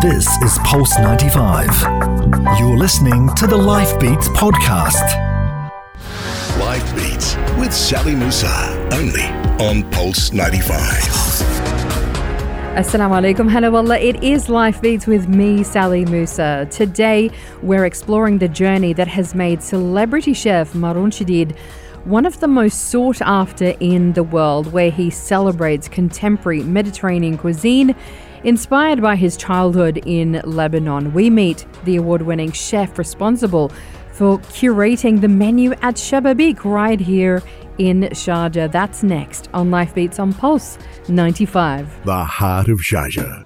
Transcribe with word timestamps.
This 0.00 0.26
is 0.42 0.58
Pulse 0.64 0.98
95. 0.98 1.68
You're 2.58 2.78
listening 2.78 3.28
to 3.34 3.46
the 3.46 3.54
Life 3.54 4.00
Beats 4.00 4.28
podcast. 4.28 4.94
Life 6.58 6.96
Beats 6.96 7.36
with 7.58 7.70
Sally 7.70 8.14
Musa, 8.14 8.88
only 8.94 9.24
on 9.62 9.82
Pulse 9.90 10.32
95. 10.32 10.78
Assalamu 12.78 13.20
alaikum. 13.20 13.50
Hello, 13.50 13.76
Allah. 13.76 13.98
It 13.98 14.24
is 14.24 14.48
Life 14.48 14.80
Beats 14.80 15.06
with 15.06 15.28
me, 15.28 15.62
Sally 15.62 16.06
Musa. 16.06 16.66
Today, 16.70 17.30
we're 17.60 17.84
exploring 17.84 18.38
the 18.38 18.48
journey 18.48 18.94
that 18.94 19.08
has 19.08 19.34
made 19.34 19.62
celebrity 19.62 20.32
chef 20.32 20.72
Maroun 20.72 21.10
Chedid 21.10 21.54
one 22.04 22.24
of 22.24 22.40
the 22.40 22.48
most 22.48 22.88
sought 22.88 23.20
after 23.20 23.74
in 23.78 24.14
the 24.14 24.22
world, 24.22 24.72
where 24.72 24.90
he 24.90 25.10
celebrates 25.10 25.86
contemporary 25.86 26.62
Mediterranean 26.62 27.36
cuisine 27.36 27.94
Inspired 28.42 29.02
by 29.02 29.16
his 29.16 29.36
childhood 29.36 30.00
in 30.06 30.40
Lebanon, 30.44 31.12
we 31.12 31.28
meet 31.28 31.66
the 31.84 31.96
award 31.96 32.22
winning 32.22 32.52
chef 32.52 32.98
responsible 32.98 33.70
for 34.12 34.38
curating 34.38 35.20
the 35.20 35.28
menu 35.28 35.72
at 35.82 35.96
Shababeek 35.96 36.64
right 36.64 36.98
here 36.98 37.42
in 37.76 38.02
Sharjah. 38.02 38.72
That's 38.72 39.02
next 39.02 39.50
on 39.52 39.70
Life 39.70 39.94
Beats 39.94 40.18
on 40.18 40.32
Pulse 40.32 40.78
95. 41.08 42.06
The 42.06 42.24
heart 42.24 42.68
of 42.68 42.78
Sharjah. 42.78 43.44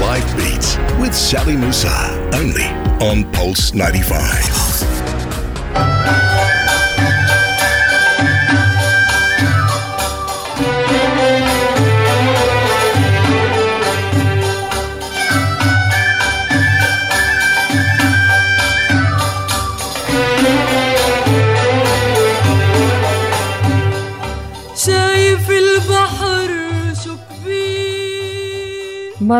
Life 0.00 0.36
Beats 0.36 0.76
with 1.00 1.14
Sally 1.14 1.56
Musa, 1.56 2.30
only 2.32 2.66
on 3.04 3.30
Pulse 3.32 3.74
95. 3.74 4.99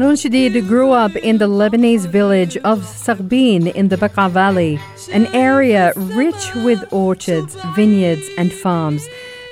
Maroun 0.01 0.17
Chedid 0.17 0.67
grew 0.67 0.93
up 0.93 1.15
in 1.15 1.37
the 1.37 1.47
Lebanese 1.47 2.07
village 2.07 2.57
of 2.65 2.81
Saghbin 2.85 3.71
in 3.75 3.89
the 3.89 3.99
Bekaa 3.99 4.31
Valley, 4.31 4.81
an 5.13 5.27
area 5.35 5.93
rich 5.95 6.55
with 6.55 6.91
orchards, 6.91 7.55
vineyards, 7.77 8.27
and 8.39 8.51
farms. 8.51 9.07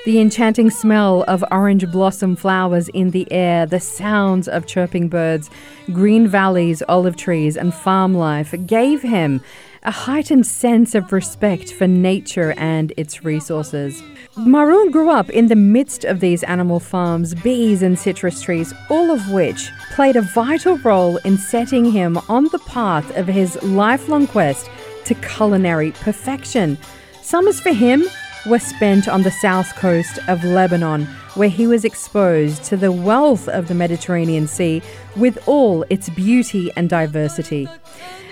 The 0.05 0.19
enchanting 0.19 0.71
smell 0.71 1.23
of 1.27 1.45
orange 1.51 1.91
blossom 1.91 2.35
flowers 2.35 2.87
in 2.95 3.11
the 3.11 3.31
air, 3.31 3.67
the 3.67 3.79
sounds 3.79 4.47
of 4.47 4.65
chirping 4.65 5.07
birds, 5.07 5.51
green 5.93 6.27
valleys, 6.27 6.81
olive 6.89 7.15
trees, 7.15 7.55
and 7.55 7.71
farm 7.71 8.15
life 8.15 8.55
gave 8.65 9.03
him 9.03 9.41
a 9.83 9.91
heightened 9.91 10.47
sense 10.47 10.95
of 10.95 11.13
respect 11.13 11.71
for 11.71 11.85
nature 11.85 12.55
and 12.57 12.91
its 12.97 13.23
resources. 13.23 14.01
Maroun 14.45 14.89
grew 14.89 15.09
up 15.09 15.29
in 15.29 15.47
the 15.47 15.55
midst 15.55 16.05
of 16.05 16.21
these 16.21 16.43
animal 16.43 16.79
farms, 16.79 17.33
bees, 17.35 17.81
and 17.81 17.99
citrus 17.99 18.41
trees, 18.41 18.73
all 18.89 19.11
of 19.11 19.29
which 19.31 19.69
played 19.91 20.15
a 20.15 20.21
vital 20.21 20.77
role 20.77 21.17
in 21.17 21.37
setting 21.37 21.83
him 21.83 22.17
on 22.29 22.45
the 22.45 22.59
path 22.59 23.15
of 23.17 23.27
his 23.27 23.61
lifelong 23.63 24.27
quest 24.27 24.69
to 25.05 25.13
culinary 25.15 25.91
perfection. 25.91 26.77
Summers 27.21 27.59
for 27.59 27.73
him 27.73 28.03
were 28.49 28.59
spent 28.59 29.07
on 29.07 29.21
the 29.21 29.31
south 29.31 29.75
coast 29.75 30.17
of 30.27 30.43
Lebanon, 30.43 31.05
where 31.35 31.49
he 31.49 31.67
was 31.67 31.85
exposed 31.85 32.63
to 32.63 32.75
the 32.75 32.91
wealth 32.91 33.47
of 33.47 33.67
the 33.67 33.75
Mediterranean 33.75 34.47
Sea 34.47 34.81
with 35.15 35.37
all 35.47 35.85
its 35.91 36.09
beauty 36.09 36.71
and 36.75 36.89
diversity. 36.89 37.67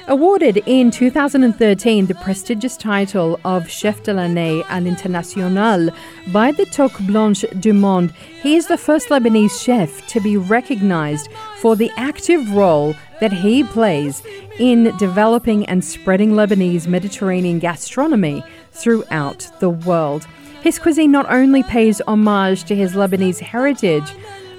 Awarded 0.09 0.64
in 0.66 0.90
2013 0.90 2.06
the 2.06 2.16
prestigious 2.16 2.78
title 2.78 3.40
of 3.44 3.70
Chef 3.70 4.02
de 4.04 4.14
l'année 4.14 4.64
à 4.64 4.82
l'international 4.82 5.94
by 6.31 6.52
the 6.52 6.66
Toque 6.66 7.00
Blanche 7.06 7.44
du 7.59 7.74
Monde, 7.74 8.12
he 8.41 8.56
is 8.56 8.68
the 8.68 8.78
first 8.78 9.09
Lebanese 9.09 9.62
chef 9.62 10.08
to 10.08 10.20
be 10.22 10.38
recognized 10.38 11.30
for 11.58 11.75
the 11.75 11.91
active 11.97 12.50
role 12.53 12.96
that 13.20 13.34
he 13.34 13.64
plays 13.66 14.24
in 14.59 14.96
developing 14.97 15.66
and 15.66 15.84
spreading 15.84 16.31
Lebanese 16.31 16.88
Mediterranean 16.88 17.59
gastronomy 17.59 18.41
throughout 18.78 19.50
the 19.60 19.70
world. 19.70 20.26
His 20.62 20.80
cuisine 20.80 21.12
not 21.12 21.32
only 21.32 21.64
pays 21.64 22.02
homage 22.08 22.64
to 22.66 22.76
his 22.76 22.94
Lebanese 22.94 23.40
heritage, 23.40 24.12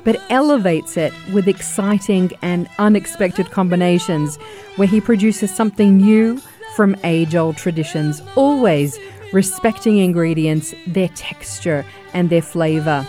but 0.04 0.20
elevates 0.30 0.96
it 0.96 1.12
with 1.32 1.48
exciting 1.48 2.32
and 2.40 2.68
unexpected 2.78 3.50
combinations 3.50 4.36
where 4.76 4.88
he 4.88 5.00
produces 5.00 5.54
something 5.54 5.98
new 5.98 6.40
from 6.74 6.96
age 7.04 7.34
old 7.34 7.56
traditions, 7.56 8.22
always 8.36 8.98
respecting 9.32 9.98
ingredients, 9.98 10.74
their 10.86 11.08
texture, 11.08 11.84
and 12.14 12.30
their 12.30 12.42
flavor. 12.42 13.06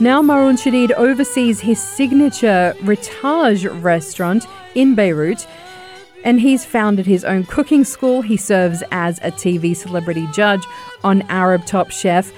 Now, 0.00 0.20
Maroun 0.22 0.56
Chedid 0.56 0.90
oversees 0.92 1.60
his 1.60 1.80
signature 1.80 2.74
Ritage 2.82 3.66
restaurant 3.82 4.46
in 4.74 4.94
Beirut, 4.94 5.46
and 6.24 6.40
he's 6.40 6.64
founded 6.64 7.06
his 7.06 7.24
own 7.24 7.44
cooking 7.44 7.84
school. 7.84 8.22
He 8.22 8.36
serves 8.36 8.82
as 8.90 9.18
a 9.18 9.30
TV 9.30 9.76
celebrity 9.76 10.26
judge 10.32 10.64
on 11.04 11.22
Arab 11.22 11.66
Top 11.66 11.90
Chef 11.90 12.32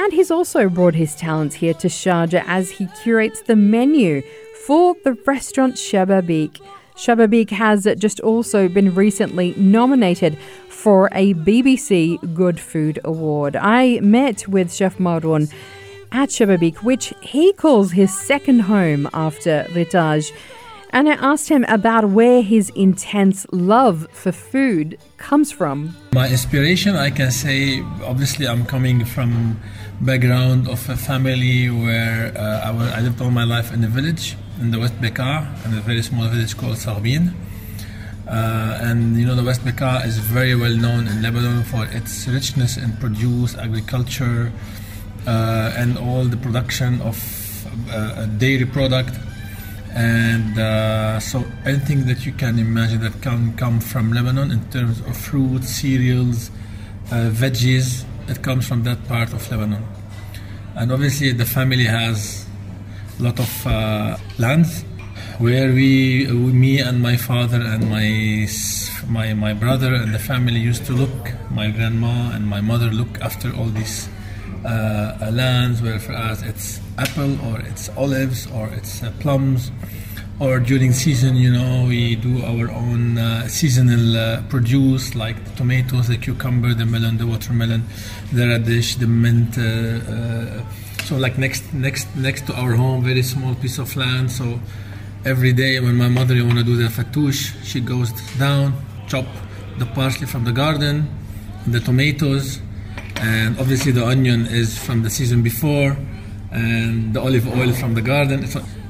and 0.00 0.14
he's 0.14 0.30
also 0.30 0.70
brought 0.70 0.94
his 0.94 1.14
talents 1.14 1.54
here 1.54 1.74
to 1.74 1.86
Sharjah 1.86 2.42
as 2.46 2.70
he 2.70 2.86
curates 3.02 3.42
the 3.42 3.54
menu 3.54 4.22
for 4.64 4.96
the 5.04 5.12
restaurant 5.26 5.74
Shababeek. 5.74 6.58
Shababeek 6.96 7.50
has 7.50 7.86
just 7.98 8.18
also 8.20 8.66
been 8.66 8.94
recently 8.94 9.52
nominated 9.58 10.38
for 10.68 11.10
a 11.12 11.34
BBC 11.34 12.34
Good 12.34 12.58
Food 12.58 12.98
Award. 13.04 13.56
I 13.56 14.00
met 14.00 14.48
with 14.48 14.72
Chef 14.72 14.96
Maroun 14.96 15.52
at 16.12 16.30
Shababeek, 16.30 16.76
which 16.76 17.12
he 17.20 17.52
calls 17.52 17.92
his 17.92 18.16
second 18.18 18.60
home 18.60 19.06
after 19.12 19.66
Ritage. 19.74 20.32
And 20.92 21.08
I 21.08 21.12
asked 21.12 21.48
him 21.48 21.64
about 21.68 22.10
where 22.10 22.42
his 22.42 22.70
intense 22.70 23.46
love 23.52 24.08
for 24.10 24.32
food 24.32 24.98
comes 25.18 25.52
from. 25.52 25.96
My 26.12 26.28
inspiration, 26.28 26.96
I 26.96 27.10
can 27.10 27.30
say, 27.30 27.82
obviously, 28.04 28.48
I'm 28.48 28.66
coming 28.66 29.04
from 29.04 29.60
background 30.00 30.66
of 30.66 30.88
a 30.88 30.96
family 30.96 31.70
where 31.70 32.36
uh, 32.36 32.68
I, 32.68 32.70
was, 32.72 32.88
I, 32.92 33.00
lived 33.02 33.20
all 33.20 33.30
my 33.30 33.44
life 33.44 33.72
in 33.72 33.84
a 33.84 33.86
village 33.86 34.36
in 34.60 34.72
the 34.72 34.80
West 34.80 35.00
Bekaa, 35.00 35.46
in 35.64 35.78
a 35.78 35.80
very 35.80 36.02
small 36.02 36.26
village 36.26 36.56
called 36.56 36.76
Saghbin. 36.76 37.34
Uh, 38.26 38.78
and 38.80 39.16
you 39.16 39.26
know 39.26 39.34
the 39.34 39.44
West 39.44 39.64
Bekaa 39.64 40.06
is 40.06 40.18
very 40.18 40.54
well 40.54 40.74
known 40.74 41.06
in 41.06 41.22
Lebanon 41.22 41.62
for 41.64 41.84
its 41.86 42.26
richness 42.26 42.76
in 42.76 42.96
produce, 42.96 43.56
agriculture, 43.56 44.52
uh, 45.26 45.72
and 45.76 45.98
all 45.98 46.24
the 46.24 46.36
production 46.36 47.00
of 47.02 47.16
uh, 47.90 48.26
dairy 48.26 48.66
product. 48.66 49.14
And 49.94 50.58
uh, 50.58 51.18
so 51.18 51.44
anything 51.64 52.06
that 52.06 52.24
you 52.24 52.32
can 52.32 52.58
imagine 52.58 53.00
that 53.00 53.20
can 53.22 53.56
come 53.56 53.80
from 53.80 54.12
Lebanon 54.12 54.50
in 54.50 54.68
terms 54.70 55.00
of 55.00 55.16
fruits, 55.16 55.68
cereals, 55.68 56.50
uh, 57.10 57.30
veggies, 57.30 58.04
it 58.28 58.42
comes 58.42 58.66
from 58.68 58.84
that 58.84 59.06
part 59.08 59.32
of 59.32 59.50
Lebanon. 59.50 59.84
And 60.76 60.92
obviously, 60.92 61.32
the 61.32 61.44
family 61.44 61.84
has 61.84 62.46
a 63.18 63.22
lot 63.22 63.40
of 63.40 63.66
uh, 63.66 64.16
lands 64.38 64.84
where 65.38 65.72
we, 65.72 66.26
me 66.28 66.80
and 66.80 67.02
my 67.02 67.16
father 67.16 67.60
and 67.60 67.90
my, 67.90 68.46
my, 69.08 69.34
my 69.34 69.52
brother 69.54 69.94
and 69.94 70.14
the 70.14 70.18
family 70.18 70.60
used 70.60 70.84
to 70.86 70.92
look, 70.92 71.32
my 71.50 71.70
grandma 71.70 72.30
and 72.32 72.46
my 72.46 72.60
mother 72.60 72.90
look 72.90 73.20
after 73.20 73.54
all 73.56 73.66
these 73.66 74.08
uh, 74.64 75.30
lands 75.32 75.82
where 75.82 75.98
for 75.98 76.12
us 76.12 76.42
it's 76.42 76.80
apple 76.98 77.40
or 77.46 77.60
it's 77.60 77.88
olives 77.96 78.46
or 78.52 78.68
it's 78.68 79.02
uh, 79.02 79.12
plums 79.20 79.70
or 80.40 80.58
during 80.58 80.92
season, 80.92 81.36
you 81.36 81.52
know, 81.52 81.84
we 81.86 82.16
do 82.16 82.42
our 82.42 82.70
own 82.70 83.18
uh, 83.18 83.46
seasonal 83.46 84.16
uh, 84.16 84.42
produce 84.48 85.14
like 85.14 85.44
the 85.44 85.50
tomatoes, 85.50 86.08
the 86.08 86.16
cucumber, 86.16 86.72
the 86.72 86.86
melon, 86.86 87.18
the 87.18 87.26
watermelon, 87.26 87.84
the 88.32 88.48
radish, 88.48 88.94
the 88.94 89.06
mint. 89.06 89.58
Uh, 89.58 90.00
uh, 90.10 90.64
so 91.04 91.18
like 91.18 91.36
next 91.36 91.74
next 91.74 92.08
next 92.16 92.46
to 92.46 92.54
our 92.54 92.72
home, 92.72 93.04
very 93.04 93.22
small 93.22 93.54
piece 93.54 93.76
of 93.78 93.94
land. 93.96 94.32
So 94.32 94.58
every 95.26 95.52
day 95.52 95.78
when 95.78 95.96
my 95.96 96.08
mother 96.08 96.34
want 96.42 96.56
to 96.56 96.64
do 96.64 96.74
the 96.74 96.88
fattoush, 96.88 97.62
she 97.62 97.80
goes 97.80 98.10
down, 98.38 98.72
chop 99.08 99.26
the 99.78 99.84
parsley 99.84 100.26
from 100.26 100.44
the 100.44 100.52
garden, 100.52 101.06
the 101.66 101.80
tomatoes, 101.80 102.60
and 103.20 103.58
obviously 103.58 103.92
the 103.92 104.06
onion 104.06 104.46
is 104.46 104.78
from 104.78 105.02
the 105.02 105.10
season 105.10 105.42
before, 105.42 105.96
and 106.50 107.14
the 107.14 107.20
olive 107.20 107.46
oil 107.56 107.72
from 107.72 107.94
the 107.94 108.02
garden. 108.02 108.46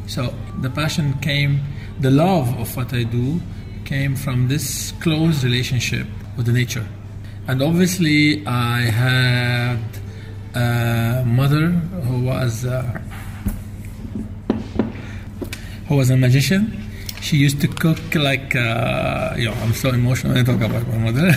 So, 0.06 0.34
the 0.60 0.70
passion 0.70 1.14
came, 1.20 1.60
the 2.00 2.10
love 2.10 2.48
of 2.58 2.76
what 2.76 2.92
I 2.92 3.02
do 3.02 3.40
came 3.84 4.16
from 4.16 4.48
this 4.48 4.92
close 5.00 5.44
relationship 5.44 6.06
with 6.36 6.46
the 6.46 6.52
nature. 6.52 6.86
And 7.46 7.62
obviously, 7.62 8.46
I 8.46 8.80
had 8.82 9.78
a 10.54 11.24
mother 11.26 11.68
who 12.06 12.24
was 12.24 12.64
uh, 12.64 13.00
who 15.88 15.96
was 15.96 16.10
a 16.10 16.16
magician, 16.16 16.80
she 17.20 17.36
used 17.36 17.60
to 17.60 17.68
cook 17.68 18.14
like, 18.14 18.56
uh, 18.56 19.34
you 19.36 19.44
know, 19.46 19.54
I'm 19.62 19.74
so 19.74 19.90
emotional 19.90 20.32
when 20.32 20.42
I 20.42 20.44
talk 20.44 20.60
about 20.60 20.86
my 20.88 20.98
mother. 20.98 21.32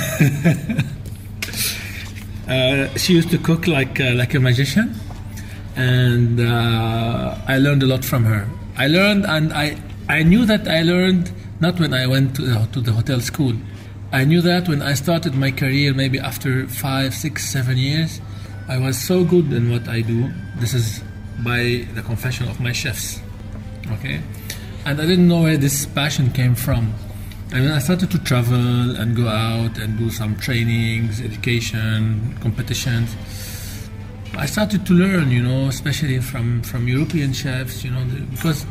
uh, 2.47 2.87
she 2.97 3.13
used 3.13 3.31
to 3.31 3.37
cook 3.37 3.67
like 3.67 3.99
uh, 3.99 4.13
like 4.13 4.33
a 4.33 4.39
magician, 4.39 4.93
and 5.75 6.39
uh, 6.39 7.37
I 7.47 7.57
learned 7.57 7.83
a 7.83 7.87
lot 7.87 8.03
from 8.03 8.25
her. 8.25 8.47
I 8.77 8.87
learned, 8.87 9.25
and 9.25 9.53
I 9.53 9.77
I 10.09 10.23
knew 10.23 10.45
that 10.45 10.67
I 10.67 10.81
learned 10.81 11.31
not 11.59 11.79
when 11.79 11.93
I 11.93 12.07
went 12.07 12.35
to 12.35 12.67
to 12.71 12.81
the 12.81 12.91
hotel 12.91 13.21
school. 13.21 13.53
I 14.11 14.25
knew 14.25 14.41
that 14.41 14.67
when 14.67 14.81
I 14.81 14.93
started 14.93 15.33
my 15.35 15.51
career, 15.51 15.93
maybe 15.93 16.19
after 16.19 16.67
five, 16.67 17.13
six, 17.15 17.49
seven 17.49 17.77
years, 17.77 18.21
I 18.67 18.77
was 18.77 18.97
so 18.99 19.23
good 19.23 19.51
in 19.51 19.71
what 19.71 19.87
I 19.87 20.01
do. 20.01 20.29
This 20.57 20.73
is 20.73 21.01
by 21.43 21.87
the 21.95 22.01
confession 22.03 22.47
of 22.47 22.59
my 22.59 22.73
chefs. 22.73 23.19
Okay, 23.93 24.21
and 24.85 25.01
I 25.01 25.05
didn't 25.05 25.27
know 25.27 25.41
where 25.41 25.57
this 25.57 25.85
passion 25.85 26.31
came 26.31 26.55
from. 26.55 26.93
And 27.53 27.65
then 27.65 27.71
I 27.71 27.77
started 27.77 28.09
to 28.09 28.17
travel 28.23 28.95
and 28.97 29.15
go 29.15 29.27
out 29.27 29.77
and 29.77 29.95
do 29.95 30.09
some 30.09 30.35
trainings, 30.38 31.21
education, 31.21 32.35
competitions. 32.41 33.15
I 34.35 34.47
started 34.47 34.88
to 34.88 34.94
learn, 34.94 35.29
you 35.29 35.44
know, 35.44 35.67
especially 35.67 36.19
from, 36.19 36.63
from 36.63 36.88
European 36.88 37.31
chefs, 37.31 37.83
you 37.83 37.91
know, 37.91 38.03
because 38.31 38.65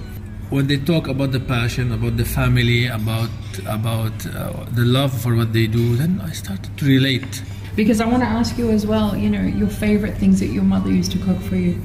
when 0.51 0.67
they 0.67 0.79
talk 0.79 1.07
about 1.07 1.31
the 1.31 1.39
passion, 1.39 1.93
about 1.93 2.17
the 2.17 2.25
family, 2.25 2.87
about 2.87 3.31
about 3.67 4.27
uh, 4.27 4.65
the 4.73 4.85
love 4.85 5.13
for 5.23 5.37
what 5.37 5.53
they 5.53 5.69
do, 5.69 5.97
then 5.97 6.21
I 6.21 6.33
started 6.33 6.77
to 6.77 6.85
relate. 6.85 7.43
Because 7.77 8.01
I 8.01 8.07
want 8.07 8.23
to 8.23 8.29
ask 8.29 8.59
you 8.59 8.71
as 8.71 8.85
well, 8.85 9.17
you 9.17 9.31
know, 9.31 9.43
your 9.43 9.69
favorite 9.69 10.17
things 10.19 10.41
that 10.41 10.49
your 10.49 10.65
mother 10.65 10.91
used 10.91 11.13
to 11.13 11.19
cook 11.19 11.41
for 11.41 11.57
you. 11.57 11.81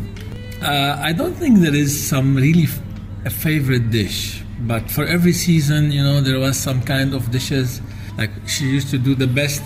Uh, 0.62 0.98
I 1.00 1.14
don't 1.14 1.34
think 1.34 1.60
there 1.60 1.76
is 1.76 1.94
some 2.10 2.36
really 2.36 2.64
f- 2.64 2.82
a 3.26 3.30
favorite 3.30 3.92
dish, 3.92 4.44
but 4.61 4.91
for 4.91 5.05
every 5.05 5.33
season, 5.33 5.91
you 5.93 6.03
know, 6.03 6.21
there 6.21 6.39
was 6.39 6.57
some 6.59 6.81
kind 6.83 7.15
of 7.15 7.31
dishes. 7.31 7.81
Like 8.19 8.31
she 8.47 8.65
used 8.67 8.91
to 8.91 8.99
do 8.99 9.15
the 9.15 9.27
best, 9.27 9.63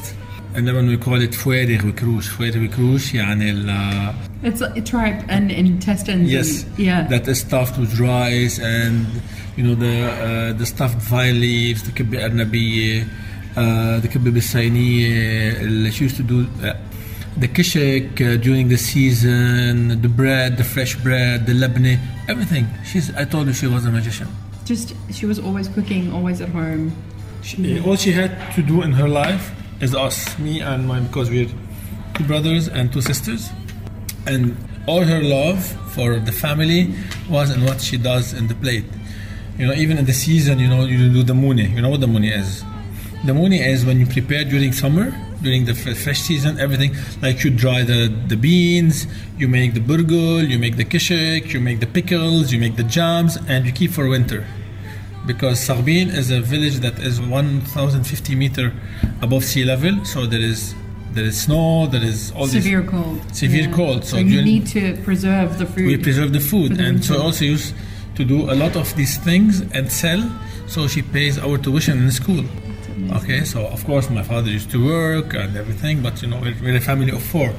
and 0.55 0.67
then 0.67 0.87
we 0.87 0.97
call 0.97 1.21
it 1.21 1.33
فوارغ 1.35 1.87
وكروش. 1.87 2.29
فوارغ 2.29 2.65
وكروش 2.65 3.15
يعني 3.15 3.51
ال 3.51 4.15
It's 4.45 4.61
a 4.61 4.81
tripe 4.81 5.23
and 5.29 5.51
intestines. 5.51 6.31
yes, 6.31 6.63
and, 6.63 6.79
yeah. 6.79 7.03
that 7.09 7.27
is 7.27 7.41
stuffed 7.41 7.77
with 7.79 7.99
rice 7.99 8.59
and 8.59 9.07
you 9.57 9.65
know 9.67 9.75
the 9.75 9.97
uh, 10.07 10.53
the 10.61 10.67
stuffed 10.67 11.01
vine 11.11 11.41
leaves. 11.41 11.83
The 11.83 11.93
كبة 11.93 12.25
أرنبية, 12.25 13.03
uh, 13.57 14.01
the 14.01 14.09
كبة 14.09 14.31
بالصينية. 14.31 15.53
اللي 15.61 15.91
She 15.93 16.05
used 16.05 16.17
to 16.17 16.23
do. 16.23 16.47
Uh, 16.63 16.75
the 17.39 17.49
kishik 17.49 18.21
uh, 18.21 18.37
during 18.47 18.69
the 18.69 18.79
season, 18.79 20.01
the 20.01 20.09
bread, 20.09 20.57
the 20.57 20.65
fresh 20.65 20.95
bread, 20.97 21.47
the 21.47 21.53
labne, 21.53 21.99
everything. 22.29 22.67
She's. 22.85 23.15
I 23.15 23.25
told 23.25 23.47
you 23.49 23.53
she 23.53 23.67
was 23.67 23.85
a 23.85 23.91
magician. 23.91 24.29
Just 24.66 24.94
she 25.12 25.26
was 25.26 25.40
always 25.40 25.68
cooking, 25.68 26.14
always 26.14 26.42
at 26.42 26.50
home. 26.50 26.96
She, 27.42 27.80
all 27.82 27.96
she 27.96 28.12
had 28.12 28.54
to 28.56 28.62
do 28.62 28.84
in 28.84 28.92
her 28.94 29.08
life 29.08 29.52
is 29.82 29.96
us, 29.96 30.38
me 30.38 30.62
and 30.62 30.88
my, 30.88 31.00
because 31.00 31.30
we're 31.30 31.48
two 32.14 32.24
brothers 32.26 32.68
and 32.68 32.94
two 32.94 33.02
sisters, 33.02 33.50
and 34.28 34.56
all 34.88 35.02
her 35.02 35.22
love 35.22 35.64
for 35.94 36.20
the 36.20 36.32
family 36.32 36.94
was 37.30 37.50
in 37.50 37.66
what 37.66 37.82
she 37.82 37.98
does 37.98 38.34
in 38.34 38.48
the 38.48 38.56
plate. 38.56 38.86
You 39.58 39.68
know, 39.68 39.74
even 39.74 39.98
in 39.98 40.06
the 40.06 40.14
season, 40.14 40.60
you 40.60 40.68
know, 40.68 40.86
you 40.86 41.10
do 41.12 41.24
the 41.24 41.34
muni. 41.34 41.66
You 41.66 41.82
know 41.82 41.90
what 41.90 42.00
the 42.02 42.08
muni 42.08 42.30
is? 42.30 42.64
The 43.24 43.34
muni 43.34 43.60
is 43.62 43.86
when 43.86 44.00
you 44.00 44.08
prepare 44.08 44.44
during 44.44 44.72
summer, 44.74 45.14
during 45.44 45.66
the 45.66 45.76
fresh 45.76 46.22
season, 46.22 46.60
everything 46.60 46.96
like 47.22 47.44
you 47.44 47.52
dry 47.52 47.84
the, 47.84 48.08
the 48.28 48.36
beans, 48.36 49.06
you 49.38 49.48
make 49.48 49.74
the 49.76 49.80
burgul, 49.80 50.48
you 50.48 50.58
make 50.58 50.76
the 50.78 50.86
kishik, 50.86 51.54
you 51.54 51.60
make 51.60 51.80
the 51.80 51.88
pickles, 51.88 52.52
you 52.52 52.60
make 52.60 52.76
the 52.78 52.84
jams, 52.84 53.38
and 53.48 53.66
you 53.66 53.72
keep 53.72 53.92
for 53.92 54.08
winter 54.08 54.46
because 55.28 55.60
Saghbin 55.60 56.08
is 56.16 56.32
a 56.32 56.42
village 56.42 56.78
that 56.78 56.98
is 57.00 57.22
1,050 57.22 58.36
meter 58.36 58.74
above 59.22 59.44
sea 59.44 59.64
level. 59.64 60.04
So 60.06 60.26
there 60.26 60.40
is 60.42 60.74
there 61.14 61.26
is 61.26 61.42
snow, 61.42 61.88
there 61.88 62.04
is 62.04 62.32
all 62.32 62.48
Severe 62.48 62.82
this 62.82 62.90
cold. 62.90 63.36
severe 63.36 63.72
cold. 63.72 64.06
So, 64.06 64.18
So 64.18 64.24
you 64.24 64.42
need 64.42 64.66
to 64.68 64.96
preserve 65.04 65.60
the 65.60 65.66
food. 65.66 65.86
we 65.86 65.98
preserve 65.98 66.32
the 66.34 66.40
food, 66.40 66.80
and 66.80 67.04
so 67.04 67.22
also 67.22 67.44
used 67.46 67.76
to 68.16 68.24
do 68.24 68.50
a 68.50 68.56
lot 68.56 68.76
of 68.78 68.96
these 68.96 69.18
things 69.18 69.62
and 69.74 69.92
sell. 69.92 70.24
So 70.68 70.88
she 70.88 71.02
pays 71.02 71.38
our 71.38 71.58
tuition 71.58 71.98
in 72.02 72.12
school. 72.12 72.46
Okay, 73.18 73.44
so 73.44 73.66
of 73.68 73.84
course 73.86 74.10
my 74.10 74.24
father 74.24 74.50
used 74.50 74.70
to 74.72 74.86
work 74.86 75.34
and 75.34 75.56
everything, 75.56 76.02
but 76.02 76.22
you 76.22 76.28
know 76.30 76.40
we're, 76.40 76.56
we're 76.62 76.76
a 76.78 76.80
family 76.80 77.12
of 77.12 77.22
four. 77.24 77.54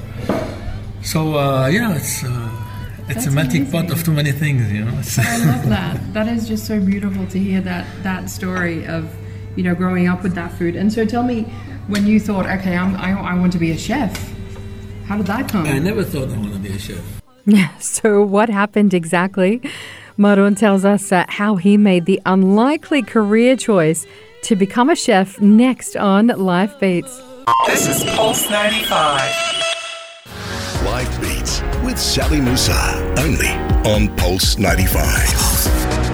So 1.02 1.36
uh, 1.38 1.66
yeah, 1.68 1.94
it's 1.96 2.24
uh, 2.24 2.50
it's 3.08 3.14
That's 3.14 3.26
a 3.26 3.30
melting 3.30 3.70
pot 3.70 3.90
of 3.90 4.02
too 4.04 4.12
many 4.12 4.32
things, 4.32 4.70
you 4.72 4.84
know. 4.84 4.92
It's- 5.00 5.18
I 5.18 5.38
love 5.44 5.68
that. 5.68 6.12
That 6.14 6.28
is 6.28 6.46
just 6.48 6.66
so 6.66 6.80
beautiful 6.80 7.26
to 7.28 7.38
hear 7.38 7.60
that 7.62 7.84
that 8.02 8.30
story 8.30 8.86
of 8.86 9.12
you 9.56 9.62
know 9.64 9.74
growing 9.74 10.06
up 10.08 10.22
with 10.22 10.34
that 10.34 10.52
food. 10.52 10.76
And 10.76 10.92
so 10.92 11.04
tell 11.04 11.22
me, 11.24 11.42
when 11.88 12.06
you 12.06 12.20
thought, 12.20 12.46
okay, 12.46 12.76
I'm, 12.76 12.94
I, 12.96 13.10
I 13.32 13.34
want 13.34 13.52
to 13.52 13.58
be 13.58 13.70
a 13.72 13.78
chef, 13.78 14.12
how 15.06 15.16
did 15.16 15.26
that 15.26 15.48
come? 15.48 15.66
I 15.66 15.78
never 15.78 16.04
thought 16.04 16.28
I 16.30 16.36
want 16.38 16.52
to 16.54 16.58
be 16.60 16.70
a 16.70 16.78
chef. 16.78 17.02
Yeah. 17.44 17.76
So, 17.78 18.22
what 18.22 18.48
happened 18.48 18.94
exactly? 18.94 19.60
Maroun 20.16 20.56
tells 20.56 20.84
us 20.84 21.10
uh, 21.10 21.24
how 21.28 21.56
he 21.56 21.76
made 21.76 22.04
the 22.06 22.20
unlikely 22.24 23.02
career 23.02 23.56
choice 23.56 24.06
to 24.42 24.56
become 24.56 24.90
a 24.90 24.96
chef 24.96 25.40
next 25.40 25.96
on 25.96 26.26
Life 26.26 26.78
Beats. 26.78 27.22
This 27.66 27.88
is 27.88 28.04
Pulse 28.14 28.50
95. 28.50 29.20
Life 30.84 31.20
Beats 31.20 31.62
with 31.84 31.98
Sally 31.98 32.40
Musa. 32.40 33.14
Only 33.18 33.48
on 33.88 34.14
Pulse 34.16 34.58
95. 34.58 36.11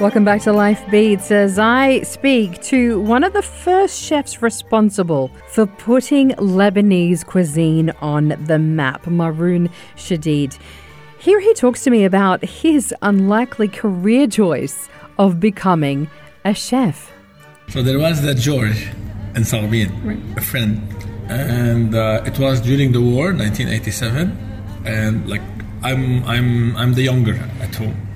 Welcome 0.00 0.24
back 0.24 0.42
to 0.42 0.52
Life 0.52 0.88
Beats 0.92 1.32
as 1.32 1.58
I 1.58 2.02
speak 2.02 2.62
to 2.62 3.00
one 3.00 3.24
of 3.24 3.32
the 3.32 3.42
first 3.42 4.00
chefs 4.00 4.40
responsible 4.40 5.32
for 5.48 5.66
putting 5.66 6.30
Lebanese 6.38 7.26
cuisine 7.26 7.90
on 8.00 8.28
the 8.46 8.60
map, 8.60 9.06
Maroun 9.06 9.68
Chedid. 9.96 10.56
Here 11.18 11.40
he 11.40 11.52
talks 11.54 11.82
to 11.82 11.90
me 11.90 12.04
about 12.04 12.44
his 12.44 12.94
unlikely 13.02 13.66
career 13.66 14.28
choice 14.28 14.88
of 15.18 15.40
becoming 15.40 16.08
a 16.44 16.54
chef. 16.54 17.10
So 17.68 17.82
there 17.82 17.98
was 17.98 18.22
that 18.22 18.36
George 18.36 18.86
in 19.34 19.42
Saghbin, 19.42 20.36
a 20.36 20.40
friend, 20.40 20.80
and 21.28 21.96
uh, 21.96 22.22
it 22.24 22.38
was 22.38 22.60
during 22.60 22.92
the 22.92 23.00
war, 23.00 23.32
1987, 23.34 24.30
and 24.84 25.28
like 25.28 25.42
I'm 25.82 26.24
I'm 26.24 26.76
I'm 26.76 26.94
the 26.94 27.02
younger 27.02 27.34
at 27.60 27.74
home. 27.74 28.07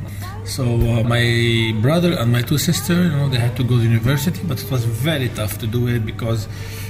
So 0.44 0.64
uh, 0.64 1.02
my 1.04 1.72
brother 1.80 2.18
and 2.18 2.32
my 2.32 2.42
two 2.42 2.58
sisters, 2.58 3.12
you 3.12 3.16
know, 3.16 3.28
they 3.28 3.38
had 3.38 3.56
to 3.56 3.64
go 3.64 3.76
to 3.76 3.82
university, 3.82 4.40
but 4.44 4.61
it 4.61 4.70
was 4.70 4.84
very 4.84 5.28
tough 5.30 5.58
to 5.58 5.66
do 5.66 5.87
it 5.88 6.04
because 6.04 6.49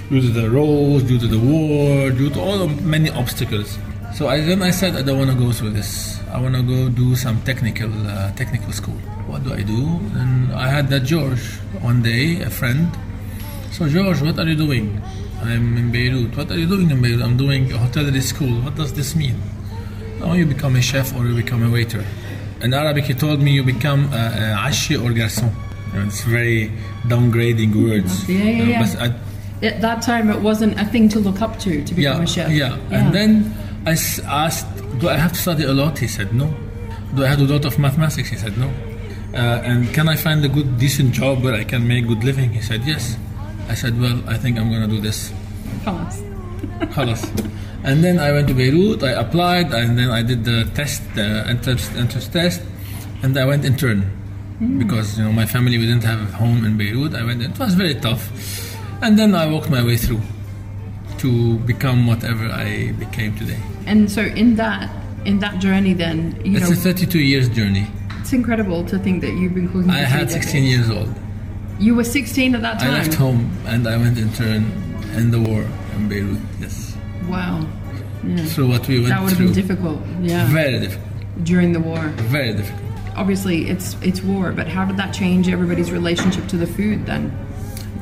due 0.08 0.20
to 0.20 0.28
the 0.28 0.50
roads, 0.50 1.04
due 1.04 1.18
to 1.18 1.26
the 1.26 1.38
war, 1.38 2.10
due 2.10 2.30
to 2.30 2.40
all 2.40 2.66
many 2.68 3.10
obstacles. 3.10 3.78
So 4.14 4.28
I, 4.28 4.40
then 4.40 4.62
I 4.62 4.70
said 4.70 4.96
I 4.96 5.02
don't 5.02 5.18
want 5.18 5.30
to 5.30 5.36
go 5.36 5.52
through 5.52 5.70
this. 5.70 6.18
I 6.32 6.40
want 6.40 6.54
to 6.54 6.62
go 6.62 6.88
do 6.88 7.14
some 7.14 7.40
technical 7.42 7.92
uh, 8.08 8.32
technical 8.32 8.72
school. 8.72 8.96
What 9.28 9.44
do 9.44 9.52
I 9.52 9.62
do? 9.62 10.00
And 10.16 10.52
I 10.52 10.68
had 10.68 10.88
that 10.88 11.00
George 11.00 11.40
one 11.80 12.02
day, 12.02 12.40
a 12.40 12.50
friend. 12.50 12.88
So 13.70 13.88
George, 13.88 14.20
what 14.22 14.38
are 14.38 14.48
you 14.48 14.56
doing? 14.56 15.00
I'm 15.42 15.76
in 15.76 15.92
Beirut. 15.92 16.36
What 16.36 16.50
are 16.50 16.58
you 16.58 16.66
doing 16.66 16.90
in 16.90 17.00
Beirut? 17.02 17.22
I'm 17.22 17.36
doing 17.36 17.70
a 17.72 17.76
hotelery 17.76 18.22
school. 18.22 18.60
What 18.62 18.76
does 18.76 18.92
this 18.92 19.14
mean? 19.14 19.40
Oh, 20.22 20.32
you 20.34 20.46
become 20.46 20.76
a 20.76 20.82
chef 20.82 21.14
or 21.16 21.26
you 21.26 21.34
become 21.34 21.62
a 21.62 21.70
waiter. 21.70 22.04
In 22.62 22.74
Arabic, 22.74 23.04
he 23.04 23.14
told 23.14 23.40
me 23.40 23.52
you 23.52 23.62
become 23.62 24.08
ashi 24.08 24.96
or 24.96 25.10
garçon. 25.10 25.52
It's 25.94 26.22
very 26.22 26.70
downgrading 27.06 27.74
words. 27.74 28.28
Yeah, 28.28 28.44
yeah, 28.44 28.96
yeah. 29.00 29.68
At 29.68 29.80
that 29.80 30.02
time, 30.02 30.30
it 30.30 30.40
wasn't 30.40 30.80
a 30.80 30.84
thing 30.84 31.08
to 31.10 31.20
look 31.20 31.40
up 31.40 31.58
to 31.60 31.84
to 31.84 31.94
become 31.94 32.18
yeah, 32.18 32.22
a 32.22 32.26
chef. 32.26 32.50
Yeah. 32.50 32.76
yeah, 32.90 32.98
and 32.98 33.14
then 33.14 33.54
I 33.86 33.92
asked, 34.26 34.66
"Do 34.98 35.08
I 35.08 35.16
have 35.16 35.32
to 35.32 35.38
study 35.38 35.64
a 35.64 35.72
lot?" 35.72 35.98
He 35.98 36.08
said, 36.08 36.34
"No." 36.34 36.52
Do 37.14 37.24
I 37.24 37.28
have 37.28 37.38
to 37.38 37.46
do 37.46 37.52
a 37.52 37.56
lot 37.56 37.66
of 37.66 37.78
mathematics? 37.78 38.28
He 38.30 38.36
said, 38.36 38.56
"No." 38.58 38.70
Uh, 39.34 39.62
and 39.64 39.88
can 39.94 40.08
I 40.08 40.16
find 40.16 40.44
a 40.44 40.48
good, 40.48 40.78
decent 40.78 41.12
job 41.12 41.42
where 41.42 41.54
I 41.54 41.64
can 41.64 41.88
make 41.88 42.06
good 42.06 42.22
living? 42.22 42.52
He 42.52 42.60
said, 42.60 42.84
yes. 42.84 43.16
I 43.68 43.74
said, 43.74 43.98
well, 43.98 44.20
I 44.28 44.36
think 44.36 44.58
I'm 44.58 44.68
going 44.68 44.82
to 44.82 44.94
do 44.94 45.00
this. 45.00 45.32
Halas. 45.84 46.20
Halas. 46.92 47.22
And 47.84 48.02
then 48.04 48.18
I 48.18 48.30
went 48.32 48.46
to 48.48 48.54
Beirut, 48.54 49.02
I 49.02 49.10
applied, 49.12 49.72
and 49.74 49.98
then 49.98 50.10
I 50.10 50.22
did 50.22 50.44
the 50.44 50.70
test, 50.74 51.02
the 51.14 51.44
entrance, 51.48 51.90
entrance 51.96 52.28
test, 52.28 52.62
and 53.22 53.36
I 53.36 53.44
went 53.44 53.64
intern. 53.64 54.02
Hmm. 54.58 54.78
Because, 54.78 55.18
you 55.18 55.24
know, 55.24 55.32
my 55.32 55.46
family, 55.46 55.78
we 55.78 55.86
didn't 55.86 56.04
have 56.04 56.20
a 56.20 56.32
home 56.36 56.64
in 56.64 56.76
Beirut. 56.78 57.14
I 57.14 57.24
went, 57.24 57.42
it 57.42 57.58
was 57.58 57.74
very 57.74 57.94
tough. 57.96 58.30
And 59.02 59.18
then 59.18 59.34
I 59.34 59.46
walked 59.46 59.68
my 59.68 59.82
way 59.82 59.96
through 59.96 60.20
to 61.18 61.58
become 61.60 62.06
whatever 62.06 62.46
I 62.46 62.92
became 62.98 63.36
today. 63.36 63.58
And 63.86 64.10
so 64.10 64.22
in 64.22 64.56
that 64.56 64.90
in 65.24 65.38
that 65.38 65.58
journey, 65.60 65.92
then 65.94 66.40
you 66.44 66.56
It's 66.58 66.68
know 66.68 66.72
a 66.72 66.94
32 66.94 67.18
years 67.18 67.48
journey. 67.48 67.86
it's 68.20 68.32
incredible 68.32 68.84
to 68.86 68.98
think 68.98 69.20
that 69.22 69.32
you've 69.34 69.54
been 69.54 69.68
cooking. 69.68 69.90
I 69.90 69.98
had 69.98 70.30
16 70.30 70.62
decades. 70.62 70.88
years 70.88 70.90
old. 70.98 71.14
You 71.78 71.94
were 71.94 72.04
16 72.04 72.54
at 72.54 72.62
that 72.62 72.80
time. 72.80 72.90
I 72.90 72.98
left 72.98 73.14
home 73.14 73.50
and 73.66 73.86
I 73.88 73.96
went 73.96 74.18
intern 74.18 74.64
in 75.16 75.30
the 75.30 75.40
war. 75.40 75.64
in 75.96 76.08
Beirut. 76.08 76.38
Yes. 76.60 76.91
Wow. 77.28 77.66
Yeah. 78.24 78.44
So 78.46 78.66
what 78.66 78.86
we 78.86 79.00
went 79.00 79.08
That 79.08 79.22
would 79.22 79.30
have 79.30 79.38
been 79.38 79.52
difficult. 79.52 80.00
Yeah. 80.20 80.46
Very 80.46 80.78
difficult. 80.78 81.08
During 81.44 81.72
the 81.72 81.80
war. 81.80 82.00
Very 82.30 82.52
difficult. 82.54 82.80
Obviously, 83.16 83.68
it's 83.68 83.96
it's 84.00 84.22
war, 84.22 84.52
but 84.52 84.68
how 84.68 84.84
did 84.84 84.96
that 84.96 85.12
change 85.12 85.48
everybody's 85.48 85.90
relationship 85.92 86.46
to 86.48 86.56
the 86.56 86.66
food 86.66 87.04
then? 87.06 87.30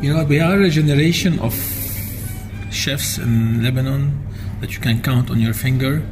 You 0.01 0.15
know, 0.15 0.25
we 0.25 0.41
are 0.41 0.61
a 0.61 0.71
generation 0.71 1.39
of 1.41 1.55
chefs 2.71 3.19
in 3.19 3.63
Lebanon 3.63 4.27
that 4.61 4.73
you 4.75 4.81
can 4.81 5.03
count 5.03 5.31
on 5.31 5.41
your 5.41 5.55
finger. 5.55 6.03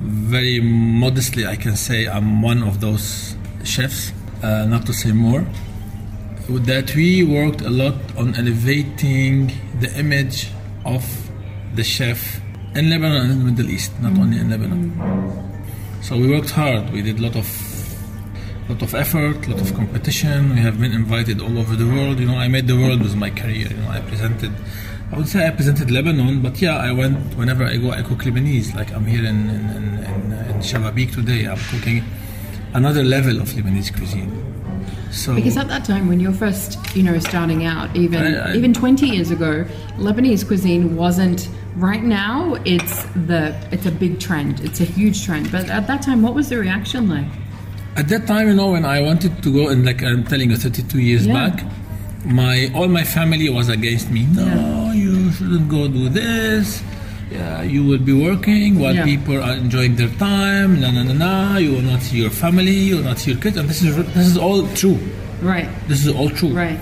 Very 0.00 0.60
modestly, 0.60 1.46
I 1.46 1.56
can 1.56 1.76
say 1.76 2.08
I'm 2.08 2.42
one 2.42 2.62
of 2.62 2.80
those 2.80 3.36
chefs, 3.64 4.12
uh, 4.42 4.66
not 4.66 4.86
to 4.86 4.92
say 4.92 5.12
more. 5.12 5.46
That 6.48 6.94
we 6.96 7.22
worked 7.22 7.60
a 7.60 7.70
lot 7.70 7.94
on 8.16 8.34
elevating 8.34 9.52
the 9.78 9.96
image 9.96 10.48
of 10.84 11.04
the 11.76 11.84
chef 11.84 12.40
in 12.74 12.90
Lebanon 12.90 13.22
and 13.22 13.30
in 13.32 13.38
the 13.38 13.44
Middle 13.52 13.70
East, 13.70 13.92
not 14.00 14.16
only 14.18 14.38
in 14.38 14.50
Lebanon. 14.50 14.92
Mm. 14.92 16.04
So 16.04 16.16
we 16.16 16.28
worked 16.28 16.50
hard. 16.50 16.90
We 16.92 17.02
did 17.02 17.18
a 17.18 17.22
lot 17.22 17.36
of 17.36 17.46
lot 18.68 18.82
of 18.82 18.94
effort, 18.94 19.48
lot 19.48 19.60
of 19.60 19.74
competition. 19.74 20.50
We 20.54 20.60
have 20.60 20.80
been 20.80 20.92
invited 20.92 21.40
all 21.40 21.58
over 21.58 21.74
the 21.74 21.86
world. 21.86 22.20
You 22.20 22.26
know, 22.26 22.36
I 22.36 22.48
made 22.48 22.66
the 22.68 22.76
world 22.76 23.02
with 23.02 23.16
my 23.16 23.30
career. 23.30 23.68
You 23.68 23.76
know, 23.76 23.88
I 23.88 24.00
presented. 24.00 24.52
I 25.12 25.16
would 25.16 25.28
say 25.28 25.46
I 25.46 25.50
presented 25.50 25.90
Lebanon, 25.90 26.40
but 26.40 26.62
yeah, 26.62 26.76
I 26.76 26.92
went 26.92 27.36
whenever 27.36 27.64
I 27.64 27.76
go. 27.76 27.90
I 27.90 28.02
cook 28.02 28.20
Lebanese. 28.20 28.74
Like 28.74 28.92
I'm 28.92 29.06
here 29.06 29.24
in 29.24 29.50
in, 29.50 29.70
in, 29.70 29.84
in, 30.10 30.32
in 30.50 30.56
Shababeek 30.60 31.12
today. 31.14 31.46
I'm 31.46 31.58
cooking 31.72 32.04
another 32.74 33.02
level 33.02 33.40
of 33.40 33.48
Lebanese 33.48 33.94
cuisine. 33.96 34.30
So 35.10 35.34
Because 35.34 35.56
at 35.56 35.68
that 35.68 35.84
time, 35.84 36.08
when 36.08 36.20
you're 36.20 36.32
first, 36.32 36.78
you 36.94 37.02
know, 37.02 37.18
starting 37.18 37.64
out, 37.64 37.94
even 37.96 38.22
I- 38.22 38.52
I- 38.52 38.56
even 38.56 38.72
20 38.72 39.06
years 39.08 39.30
ago, 39.30 39.64
Lebanese 39.98 40.46
cuisine 40.46 40.96
wasn't. 40.96 41.48
Right 41.76 42.02
now, 42.04 42.56
it's 42.64 43.04
the 43.26 43.54
it's 43.70 43.86
a 43.86 43.90
big 43.92 44.18
trend. 44.20 44.60
It's 44.60 44.80
a 44.80 44.84
huge 44.84 45.24
trend. 45.24 45.50
But 45.52 45.68
at 45.70 45.86
that 45.86 46.02
time, 46.02 46.20
what 46.22 46.34
was 46.34 46.48
the 46.48 46.58
reaction 46.58 47.08
like? 47.08 47.30
At 47.96 48.08
that 48.08 48.26
time, 48.26 48.48
you 48.48 48.54
know, 48.54 48.70
when 48.72 48.84
I 48.84 49.00
wanted 49.00 49.42
to 49.42 49.52
go 49.52 49.68
and 49.68 49.84
like 49.84 50.02
I'm 50.02 50.24
telling 50.24 50.50
you, 50.50 50.56
32 50.56 50.98
years 51.00 51.26
Yeah. 51.26 51.34
back, 51.34 51.64
my 52.24 52.70
all 52.74 52.88
my 52.88 53.04
family 53.04 53.48
was 53.50 53.68
against 53.68 54.10
me. 54.10 54.26
No, 54.32 54.44
Yeah. 54.44 54.92
you 54.94 55.30
shouldn't 55.32 55.68
go 55.68 55.88
do 55.88 56.08
this. 56.08 56.82
Yeah, 57.30 57.62
you 57.62 57.84
will 57.84 57.98
be 58.02 58.12
working 58.12 58.78
while 58.80 58.94
Yeah. 58.94 59.04
people 59.04 59.38
are 59.40 59.54
enjoying 59.54 59.94
their 59.96 60.10
time. 60.18 60.80
Na 60.80 60.90
na 60.90 61.02
na 61.04 61.12
na. 61.14 61.56
You 61.58 61.72
will 61.78 61.86
not 61.92 62.02
see 62.02 62.18
your 62.18 62.30
family. 62.30 62.74
You 62.90 62.96
will 62.96 63.04
not 63.04 63.18
see 63.20 63.30
your 63.32 63.40
kids. 63.40 63.56
And 63.56 63.68
this 63.68 63.82
is 63.82 63.94
this 64.18 64.26
is 64.26 64.36
all 64.36 64.66
true. 64.74 64.98
Right. 65.40 65.68
This 65.88 66.04
is 66.04 66.10
all 66.12 66.28
true. 66.30 66.50
Right. 66.50 66.78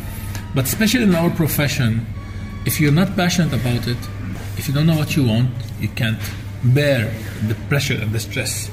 But 0.54 0.64
especially 0.64 1.04
in 1.04 1.14
our 1.14 1.28
profession, 1.30 2.06
if 2.64 2.80
you're 2.80 2.96
not 3.02 3.14
passionate 3.14 3.52
about 3.52 3.86
it, 3.86 4.00
if 4.56 4.66
you 4.68 4.72
don't 4.74 4.86
know 4.86 4.96
what 4.96 5.16
you 5.16 5.24
want, 5.28 5.50
you 5.80 5.88
can't 6.00 6.18
bear 6.64 7.12
the 7.46 7.54
pressure 7.68 7.98
and 8.00 8.10
the 8.12 8.18
stress 8.20 8.68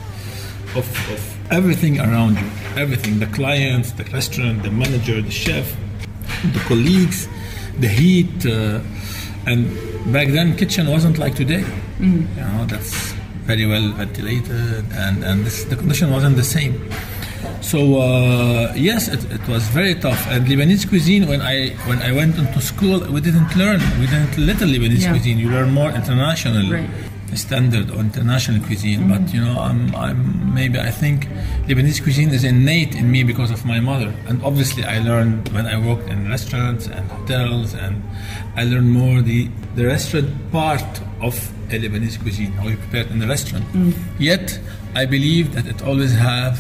of, 0.80 0.88
of 1.12 1.20
everything 1.52 2.00
around 2.00 2.38
you. 2.40 2.48
Everything 2.78 3.20
the 3.20 3.28
clients, 3.28 3.92
the 4.00 4.06
restaurant, 4.06 4.64
the 4.64 4.72
manager, 4.72 5.22
the 5.22 5.30
chef, 5.30 5.76
the 6.56 6.60
colleagues, 6.72 7.28
the 7.84 7.90
heat. 7.90 8.46
Uh, 8.46 8.80
and 9.46 9.68
back 10.14 10.28
then, 10.30 10.56
kitchen 10.56 10.88
wasn't 10.88 11.18
like 11.18 11.36
today. 11.36 11.64
You 12.00 12.28
know, 12.36 12.66
that's 12.68 13.14
very 13.46 13.66
well 13.66 13.92
ventilated, 13.94 14.86
and, 14.94 15.24
and 15.24 15.46
this, 15.46 15.64
the 15.66 15.76
condition 15.76 16.12
wasn't 16.12 16.36
the 16.36 16.44
same. 16.44 16.90
So 17.62 18.00
uh, 18.02 18.74
yes, 18.76 19.08
it, 19.08 19.24
it 19.32 19.48
was 19.48 19.64
very 19.70 19.96
tough. 19.96 20.28
And 20.30 20.46
Lebanese 20.48 20.88
cuisine, 20.88 21.28
when 21.28 21.42
I 21.42 21.70
when 21.88 22.00
I 22.02 22.12
went 22.12 22.38
into 22.38 22.60
school, 22.62 23.00
we 23.12 23.22
didn't 23.22 23.56
learn. 23.56 23.80
We 24.00 24.08
didn't 24.08 24.38
little 24.38 24.68
Lebanese 24.68 25.02
Yeah. 25.04 25.12
cuisine. 25.12 25.38
You 25.40 25.50
learn 25.50 25.72
more 25.72 25.90
international 25.92 26.72
Right. 26.72 26.90
Standard 27.36 27.92
or 27.92 28.00
international 28.00 28.66
cuisine. 28.66 29.10
But 29.10 29.22
mm. 29.22 29.34
you 29.34 29.42
know, 29.42 29.60
I'm 29.60 29.96
I'm 29.96 30.54
maybe 30.54 30.80
I 30.80 30.92
think 30.92 31.28
Lebanese 31.68 32.02
cuisine 32.02 32.30
is 32.30 32.44
innate 32.44 32.96
in 32.96 33.12
me 33.12 33.24
because 33.24 33.52
of 33.52 33.66
my 33.66 33.80
mother. 33.80 34.14
And 34.28 34.44
obviously, 34.44 34.84
I 34.84 35.00
learned 35.00 35.50
when 35.50 35.66
I 35.66 35.78
worked 35.78 36.10
in 36.10 36.30
restaurants 36.30 36.88
and 36.88 37.10
hotels, 37.10 37.74
and 37.74 38.04
I 38.56 38.64
learned 38.64 38.92
more 38.92 39.22
the 39.22 39.50
the 39.76 39.86
restaurant 39.86 40.30
part 40.52 41.02
of 41.22 41.36
a 41.70 41.80
Lebanese 41.80 42.22
cuisine, 42.22 42.52
how 42.54 42.68
you 42.68 42.78
prepare 42.78 43.02
it 43.02 43.12
in 43.12 43.20
the 43.20 43.28
restaurant. 43.28 43.66
Mm. 43.74 43.94
Yet, 44.20 44.60
I 44.96 45.06
believe 45.06 45.54
that 45.56 45.66
it 45.68 45.82
always 45.82 46.14
have 46.14 46.60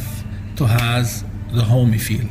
to 0.58 0.66
has 0.66 1.24
the 1.52 1.64
homey 1.64 1.98
feel. 1.98 2.28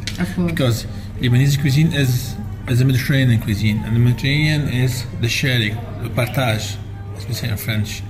Because 0.47 0.87
Lebanese 1.21 1.61
cuisine 1.61 1.93
is 1.93 2.35
is 2.69 2.81
a 2.81 2.85
Mediterranean 2.85 3.41
cuisine, 3.41 3.83
and 3.85 3.95
the 3.95 4.01
Mediterranean 4.01 4.69
is 4.69 5.05
the 5.21 5.29
sharing, 5.29 5.75
the 6.03 6.09
partage, 6.09 6.77
as 7.17 7.27
we 7.29 7.35
say 7.35 7.49
in 7.49 7.57
French. 7.57 8.03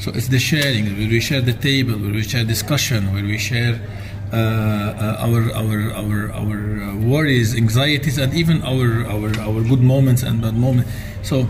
So 0.00 0.10
it's 0.12 0.28
the 0.28 0.38
sharing, 0.38 0.96
we 0.96 1.20
share 1.20 1.42
the 1.42 1.52
table, 1.52 1.94
we 1.98 2.22
share 2.22 2.42
discussion, 2.42 3.12
where 3.12 3.22
we 3.22 3.36
share 3.36 3.78
uh, 4.32 4.36
uh, 4.36 5.26
our 5.26 5.52
our 5.52 5.92
our 5.92 6.32
our 6.32 6.58
uh, 6.82 6.96
worries, 6.96 7.54
anxieties, 7.54 8.16
and 8.16 8.32
even 8.32 8.62
our 8.62 9.04
our 9.04 9.28
our 9.40 9.60
good 9.62 9.82
moments 9.82 10.22
and 10.22 10.40
bad 10.40 10.56
moments. 10.56 10.90
So 11.22 11.46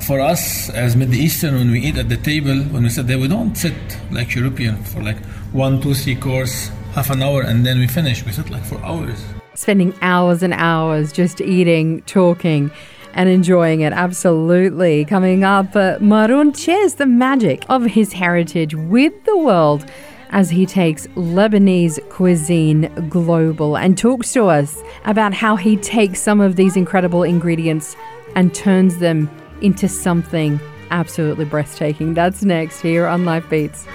for 0.00 0.18
us 0.18 0.68
as 0.70 0.96
Middle 0.96 1.14
Eastern, 1.14 1.54
when 1.54 1.70
we 1.70 1.78
eat 1.78 1.96
at 1.96 2.08
the 2.08 2.16
table, 2.16 2.58
when 2.74 2.82
we 2.82 2.88
sit 2.90 3.06
there, 3.06 3.20
we 3.20 3.28
don't 3.28 3.54
sit 3.54 3.78
like 4.10 4.34
European 4.34 4.82
for 4.82 5.00
like 5.00 5.22
one, 5.52 5.80
two, 5.80 5.94
three 5.94 6.16
course, 6.16 6.72
half 6.94 7.08
an 7.10 7.22
hour, 7.22 7.42
and 7.42 7.64
then 7.64 7.78
we 7.78 7.86
finish. 7.86 8.26
We 8.26 8.32
sit 8.32 8.50
like 8.50 8.64
for 8.64 8.82
hours. 8.82 9.22
spending 9.54 9.94
hours 10.02 10.42
and 10.42 10.54
hours 10.54 11.12
just 11.12 11.40
eating, 11.40 12.02
talking, 12.02 12.70
and 13.14 13.28
enjoying 13.28 13.80
it. 13.80 13.92
Absolutely. 13.92 15.04
Coming 15.04 15.44
up, 15.44 15.74
uh, 15.76 15.98
Maroun 15.98 16.56
shares 16.56 16.94
the 16.94 17.06
magic 17.06 17.64
of 17.68 17.84
his 17.84 18.12
heritage 18.12 18.74
with 18.74 19.12
the 19.24 19.36
world 19.36 19.84
as 20.30 20.50
he 20.50 20.64
takes 20.64 21.06
Lebanese 21.08 21.98
cuisine 22.08 22.82
global 23.08 23.76
and 23.76 23.98
talks 23.98 24.32
to 24.32 24.44
us 24.46 24.82
about 25.04 25.34
how 25.34 25.56
he 25.56 25.76
takes 25.76 26.20
some 26.20 26.40
of 26.40 26.56
these 26.56 26.76
incredible 26.76 27.22
ingredients 27.24 27.96
and 28.36 28.54
turns 28.54 28.98
them 28.98 29.28
into 29.60 29.88
something 29.88 30.60
absolutely 30.90 31.44
breathtaking. 31.44 32.14
That's 32.14 32.44
next 32.44 32.80
here 32.80 33.06
on 33.06 33.24
Life 33.24 33.48
Beats. 33.50 33.86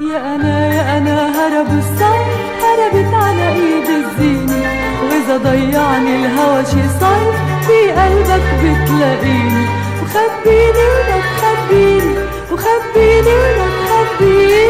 يا 0.00 0.34
أنا 0.34 0.74
يا 0.74 0.98
أنا 0.98 1.18
هرب 1.36 1.78
الصيف 1.78 2.62
هربت 2.62 3.14
على 3.14 3.48
إيد 3.52 3.88
الزينة 3.88 4.85
وإذا 5.26 5.36
ضيعني 5.36 6.16
الهوى 6.26 6.64
شي 6.64 6.70
صيف 7.00 7.36
في 7.66 7.92
قلبك 7.92 8.44
بتلاقيني 8.62 9.66
وخبيني 10.02 10.86
ولا 10.86 11.20
تخبيني 11.40 12.18
وخبيني 12.52 13.34
ولا 13.34 13.66
تخبيني 13.86 14.66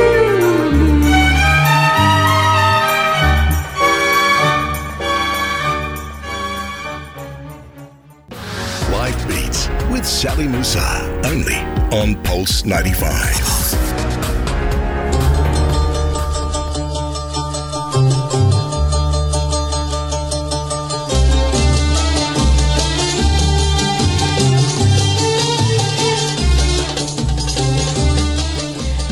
Live 8.91 9.29
Beats 9.29 9.69
with 9.91 10.05
Sally 10.05 10.47
Musa. 10.49 10.87
Only 11.25 11.59
on 11.93 12.15
Pulse 12.23 12.63
95. 12.65 14.06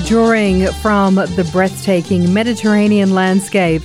Drawing 0.06 0.66
from 0.82 1.14
the 1.14 1.48
breathtaking 1.50 2.34
Mediterranean 2.34 3.14
landscape, 3.14 3.80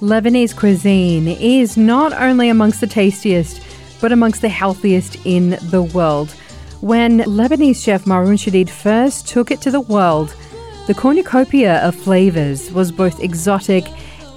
Lebanese 0.00 0.54
cuisine 0.54 1.26
is 1.26 1.76
not 1.76 2.12
only 2.12 2.48
amongst 2.48 2.80
the 2.80 2.86
tastiest, 2.86 3.60
but 4.00 4.12
amongst 4.12 4.42
the 4.42 4.48
healthiest 4.48 5.16
in 5.26 5.58
the 5.70 5.82
world. 5.82 6.30
When 6.82 7.18
Lebanese 7.20 7.82
chef 7.82 8.04
Maroun 8.04 8.36
Chedid 8.36 8.70
first 8.70 9.26
took 9.26 9.50
it 9.50 9.60
to 9.62 9.72
the 9.72 9.80
world, 9.80 10.36
the 10.86 10.94
cornucopia 10.94 11.84
of 11.84 11.96
flavors 11.96 12.70
was 12.70 12.92
both 12.92 13.20
exotic 13.20 13.84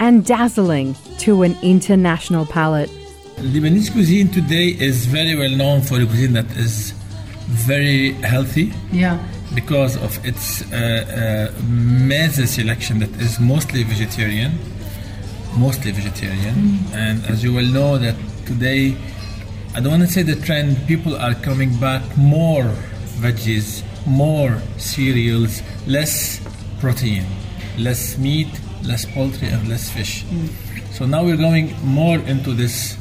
and 0.00 0.26
dazzling 0.26 0.96
to 1.18 1.44
an 1.44 1.56
international 1.62 2.44
palate. 2.44 2.90
Lebanese 3.36 3.92
cuisine 3.92 4.28
today 4.28 4.70
is 4.80 5.06
very 5.06 5.36
well 5.36 5.56
known 5.56 5.80
for 5.80 6.00
a 6.00 6.06
cuisine 6.06 6.32
that 6.32 6.50
is 6.56 6.92
very 7.50 8.12
healthy 8.22 8.72
Yeah. 8.92 9.18
Because 9.54 9.96
of 9.96 10.24
its 10.24 10.62
uh, 10.62 10.76
uh, 10.76 11.60
meze 11.62 12.46
selection 12.46 13.00
that 13.00 13.10
is 13.20 13.40
mostly 13.40 13.82
vegetarian, 13.82 14.52
mostly 15.56 15.90
vegetarian. 15.90 16.78
And 16.92 17.24
as 17.26 17.42
you 17.42 17.54
well 17.54 17.66
know, 17.66 17.98
that 17.98 18.16
today, 18.46 18.96
I 19.74 19.80
don't 19.80 19.92
want 19.98 20.02
to 20.02 20.08
say 20.08 20.22
the 20.22 20.36
trend, 20.36 20.86
people 20.86 21.16
are 21.16 21.34
coming 21.34 21.76
back 21.78 22.02
more 22.16 22.64
veggies, 23.18 23.82
more 24.06 24.60
cereals, 24.78 25.62
less 25.86 26.40
protein, 26.78 27.24
less 27.78 28.18
meat, 28.18 28.48
less 28.82 29.04
poultry, 29.04 29.48
and 29.48 29.68
less 29.68 29.90
fish. 29.90 30.24
So 30.92 31.06
now 31.06 31.24
we're 31.24 31.36
going 31.36 31.74
more 31.84 32.18
into 32.18 32.52
this, 32.52 32.94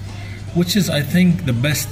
which 0.56 0.75
is, 0.75 0.89
I 0.89 1.01
think, 1.01 1.46
the 1.46 1.53
best 1.53 1.88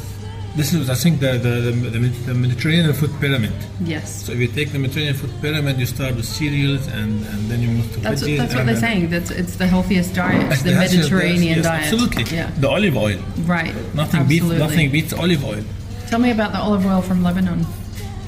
This 0.58 0.74
is, 0.74 0.90
I 0.90 0.96
think, 0.96 1.20
the, 1.20 1.34
the, 1.38 1.72
the, 1.72 2.00
the 2.26 2.34
Mediterranean 2.34 2.92
food 2.92 3.12
pyramid. 3.20 3.54
Yes. 3.80 4.26
So 4.26 4.32
if 4.34 4.40
you 4.40 4.48
take 4.48 4.72
the 4.72 4.80
Mediterranean 4.80 5.14
food 5.14 5.30
pyramid, 5.40 5.78
you 5.78 5.86
start 5.86 6.16
with 6.16 6.26
cereals 6.26 6.88
and, 6.88 7.24
and 7.28 7.50
then 7.50 7.62
you 7.62 7.68
move 7.70 7.94
to 7.94 8.00
That's, 8.00 8.24
veggies. 8.24 8.38
that's 8.40 8.56
what 8.56 8.66
they're 8.66 8.76
saying. 8.76 9.12
That's 9.12 9.30
it's 9.30 9.56
the 9.58 9.68
healthiest 9.68 10.16
diet, 10.16 10.42
Yes, 10.50 10.64
the 10.64 10.72
Mediterranean 10.74 11.58
yes, 11.58 11.64
diet. 11.64 11.94
Absolutely. 11.94 12.24
Yeah. 12.36 12.50
The 12.58 12.70
olive 12.70 12.98
oil. 12.98 13.20
Right. 13.46 13.76
Nothing 13.94 14.22
Absolutely. 14.22 14.58
beats 14.58 14.60
nothing 14.60 14.92
beats 14.92 15.14
olive 15.14 15.46
oil. 15.46 15.64
Tell 16.08 16.20
me 16.20 16.32
about 16.32 16.54
the 16.54 16.60
olive 16.60 16.86
oil 16.88 17.02
from 17.04 17.22
Lebanon. 17.22 17.64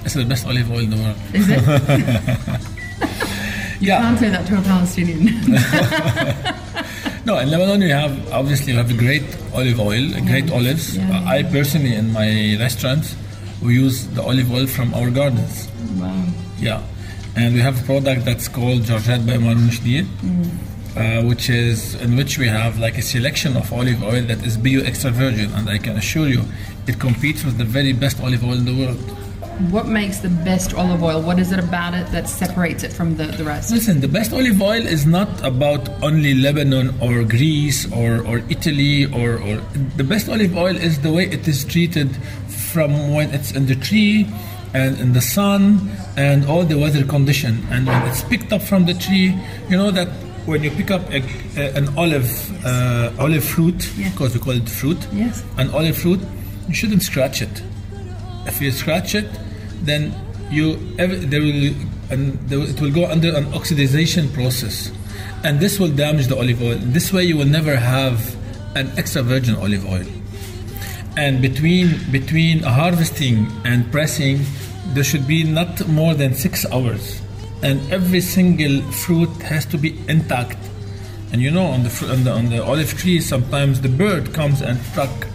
It's 0.05 0.13
the 0.13 0.23
best 0.23 0.45
olive 0.45 0.69
oil 0.69 0.79
in 0.79 0.89
the 0.91 0.97
world. 0.97 1.17
Is 1.33 1.49
it? 1.49 2.61
Yeah. 3.81 4.01
Can't 4.01 4.19
say 4.19 4.29
that 4.29 4.45
to 4.47 4.57
a 4.57 4.61
Palestinian. 4.61 5.19
No, 7.25 7.37
in 7.37 7.49
Lebanon 7.51 7.81
you 7.81 7.93
have 7.93 8.31
obviously 8.31 8.71
you 8.71 8.77
have 8.77 8.89
a 8.89 8.93
great 8.97 9.23
olive 9.53 9.79
oil, 9.79 10.09
great 10.25 10.51
olives. 10.51 10.97
Yeah. 10.97 11.23
I 11.27 11.43
personally 11.43 11.93
in 11.95 12.11
my 12.13 12.55
restaurants 12.59 13.15
we 13.61 13.75
use 13.75 14.07
the 14.07 14.21
olive 14.23 14.51
oil 14.51 14.65
from 14.67 14.93
our 14.93 15.09
gardens. 15.09 15.67
wow. 15.99 16.25
Yeah, 16.59 16.81
and 17.35 17.53
we 17.53 17.61
have 17.61 17.81
a 17.81 17.85
product 17.85 18.25
that's 18.25 18.47
called 18.47 18.83
Georgette 18.83 19.25
by 19.25 19.33
Maroun 19.37 19.69
Chedid, 19.69 20.07
uh, 20.97 21.25
which 21.27 21.49
is 21.49 21.95
in 21.95 22.15
which 22.17 22.37
we 22.37 22.47
have 22.47 22.79
like 22.79 22.97
a 22.97 23.01
selection 23.01 23.55
of 23.55 23.71
olive 23.71 24.01
oil 24.03 24.23
that 24.23 24.45
is 24.45 24.57
bio 24.57 24.81
extra 24.81 25.11
virgin, 25.11 25.53
and 25.53 25.69
I 25.69 25.77
can 25.77 25.95
assure 25.97 26.27
you, 26.27 26.43
it 26.87 26.99
competes 26.99 27.43
with 27.45 27.57
the 27.57 27.63
very 27.65 27.93
best 27.93 28.19
olive 28.21 28.43
oil 28.43 28.53
in 28.53 28.65
the 28.65 28.75
world. 28.75 28.99
What 29.71 29.87
makes 29.87 30.19
the 30.19 30.29
best 30.29 30.73
olive 30.73 31.03
oil? 31.03 31.21
What 31.21 31.37
is 31.37 31.51
it 31.51 31.59
about 31.59 31.93
it 31.93 32.07
that 32.13 32.29
separates 32.29 32.83
it 32.83 32.93
from 32.93 33.17
the, 33.17 33.25
the 33.25 33.43
rest? 33.43 33.71
Listen, 33.71 33.99
the 33.99 34.07
best 34.07 34.31
olive 34.31 34.61
oil 34.61 34.85
is 34.87 35.05
not 35.05 35.27
about 35.43 35.89
only 36.01 36.33
Lebanon 36.33 36.95
or 37.01 37.23
Greece 37.25 37.91
or, 37.91 38.25
or 38.25 38.37
Italy 38.49 39.05
or, 39.05 39.33
or 39.37 39.57
the 39.97 40.03
best 40.03 40.29
olive 40.29 40.55
oil 40.55 40.75
is 40.77 41.01
the 41.01 41.11
way 41.11 41.25
it 41.25 41.45
is 41.47 41.65
treated 41.65 42.15
from 42.47 43.13
when 43.13 43.31
it's 43.31 43.51
in 43.51 43.65
the 43.65 43.75
tree 43.75 44.27
and 44.73 44.97
in 44.99 45.11
the 45.13 45.21
sun 45.21 45.89
and 46.15 46.45
all 46.45 46.63
the 46.63 46.77
weather 46.77 47.03
condition 47.03 47.65
and 47.71 47.85
when 47.87 48.01
it's 48.07 48.23
picked 48.23 48.53
up 48.53 48.61
from 48.61 48.85
the 48.85 48.93
tree 48.93 49.35
you 49.67 49.75
know 49.75 49.89
that 49.91 50.07
when 50.45 50.63
you 50.63 50.69
pick 50.71 50.91
up 50.91 51.01
a, 51.09 51.21
a- 51.57 51.73
an 51.75 51.87
olive 51.97 52.29
uh, 52.65 53.11
olive 53.19 53.43
fruit 53.43 53.91
Yeah. 53.97 54.09
because 54.11 54.35
we 54.35 54.39
call 54.39 54.53
it 54.53 54.69
fruit 54.69 55.07
Yes. 55.11 55.43
an 55.57 55.69
olive 55.71 55.97
fruit 55.97 56.19
you 56.67 56.75
shouldn't 56.75 57.01
scratch 57.01 57.41
it 57.41 57.63
if 58.45 58.61
you 58.61 58.71
scratch 58.71 59.15
it, 59.15 59.27
then 59.81 60.13
you 60.51 60.75
there 60.97 61.41
will 61.41 61.73
and 62.09 62.51
it 62.51 62.81
will 62.81 62.91
go 62.91 63.05
under 63.05 63.35
an 63.35 63.45
oxidization 63.53 64.33
process, 64.33 64.91
and 65.43 65.59
this 65.59 65.79
will 65.79 65.91
damage 65.91 66.27
the 66.27 66.35
olive 66.35 66.61
oil. 66.61 66.77
This 66.79 67.13
way, 67.13 67.23
you 67.23 67.37
will 67.37 67.45
never 67.45 67.75
have 67.75 68.35
an 68.75 68.91
extra 68.97 69.21
virgin 69.21 69.55
olive 69.55 69.85
oil. 69.85 70.05
And 71.17 71.41
between 71.41 71.99
between 72.11 72.63
harvesting 72.63 73.47
and 73.65 73.91
pressing, 73.91 74.41
there 74.93 75.03
should 75.03 75.27
be 75.27 75.43
not 75.43 75.87
more 75.87 76.13
than 76.13 76.33
six 76.33 76.65
hours, 76.71 77.21
and 77.61 77.79
every 77.91 78.21
single 78.21 78.81
fruit 78.91 79.29
has 79.41 79.65
to 79.67 79.77
be 79.77 79.99
intact. 80.07 80.57
And 81.31 81.41
you 81.41 81.51
know, 81.51 81.65
on 81.65 81.83
the, 81.83 82.07
on 82.09 82.23
the 82.23 82.31
on 82.31 82.49
the 82.49 82.63
olive 82.63 82.97
tree, 82.97 83.21
sometimes 83.21 83.81
the 83.81 83.89
bird 83.89 84.33
comes 84.33 84.61
and 84.61 84.79
pluck. 84.93 85.27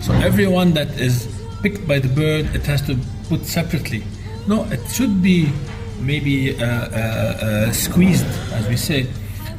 So 0.00 0.12
everyone 0.12 0.74
that 0.74 0.88
is 1.00 1.26
picked 1.62 1.88
by 1.88 2.00
the 2.00 2.08
bird, 2.08 2.54
it 2.54 2.66
has 2.66 2.82
to 2.82 2.98
put 3.28 3.44
separately. 3.46 4.02
No, 4.46 4.64
it 4.70 4.80
should 4.90 5.22
be 5.22 5.50
maybe 6.00 6.56
uh, 6.56 6.64
uh, 6.64 6.66
uh, 6.66 7.72
squeezed, 7.72 8.26
as 8.52 8.68
we 8.68 8.76
say, 8.76 9.06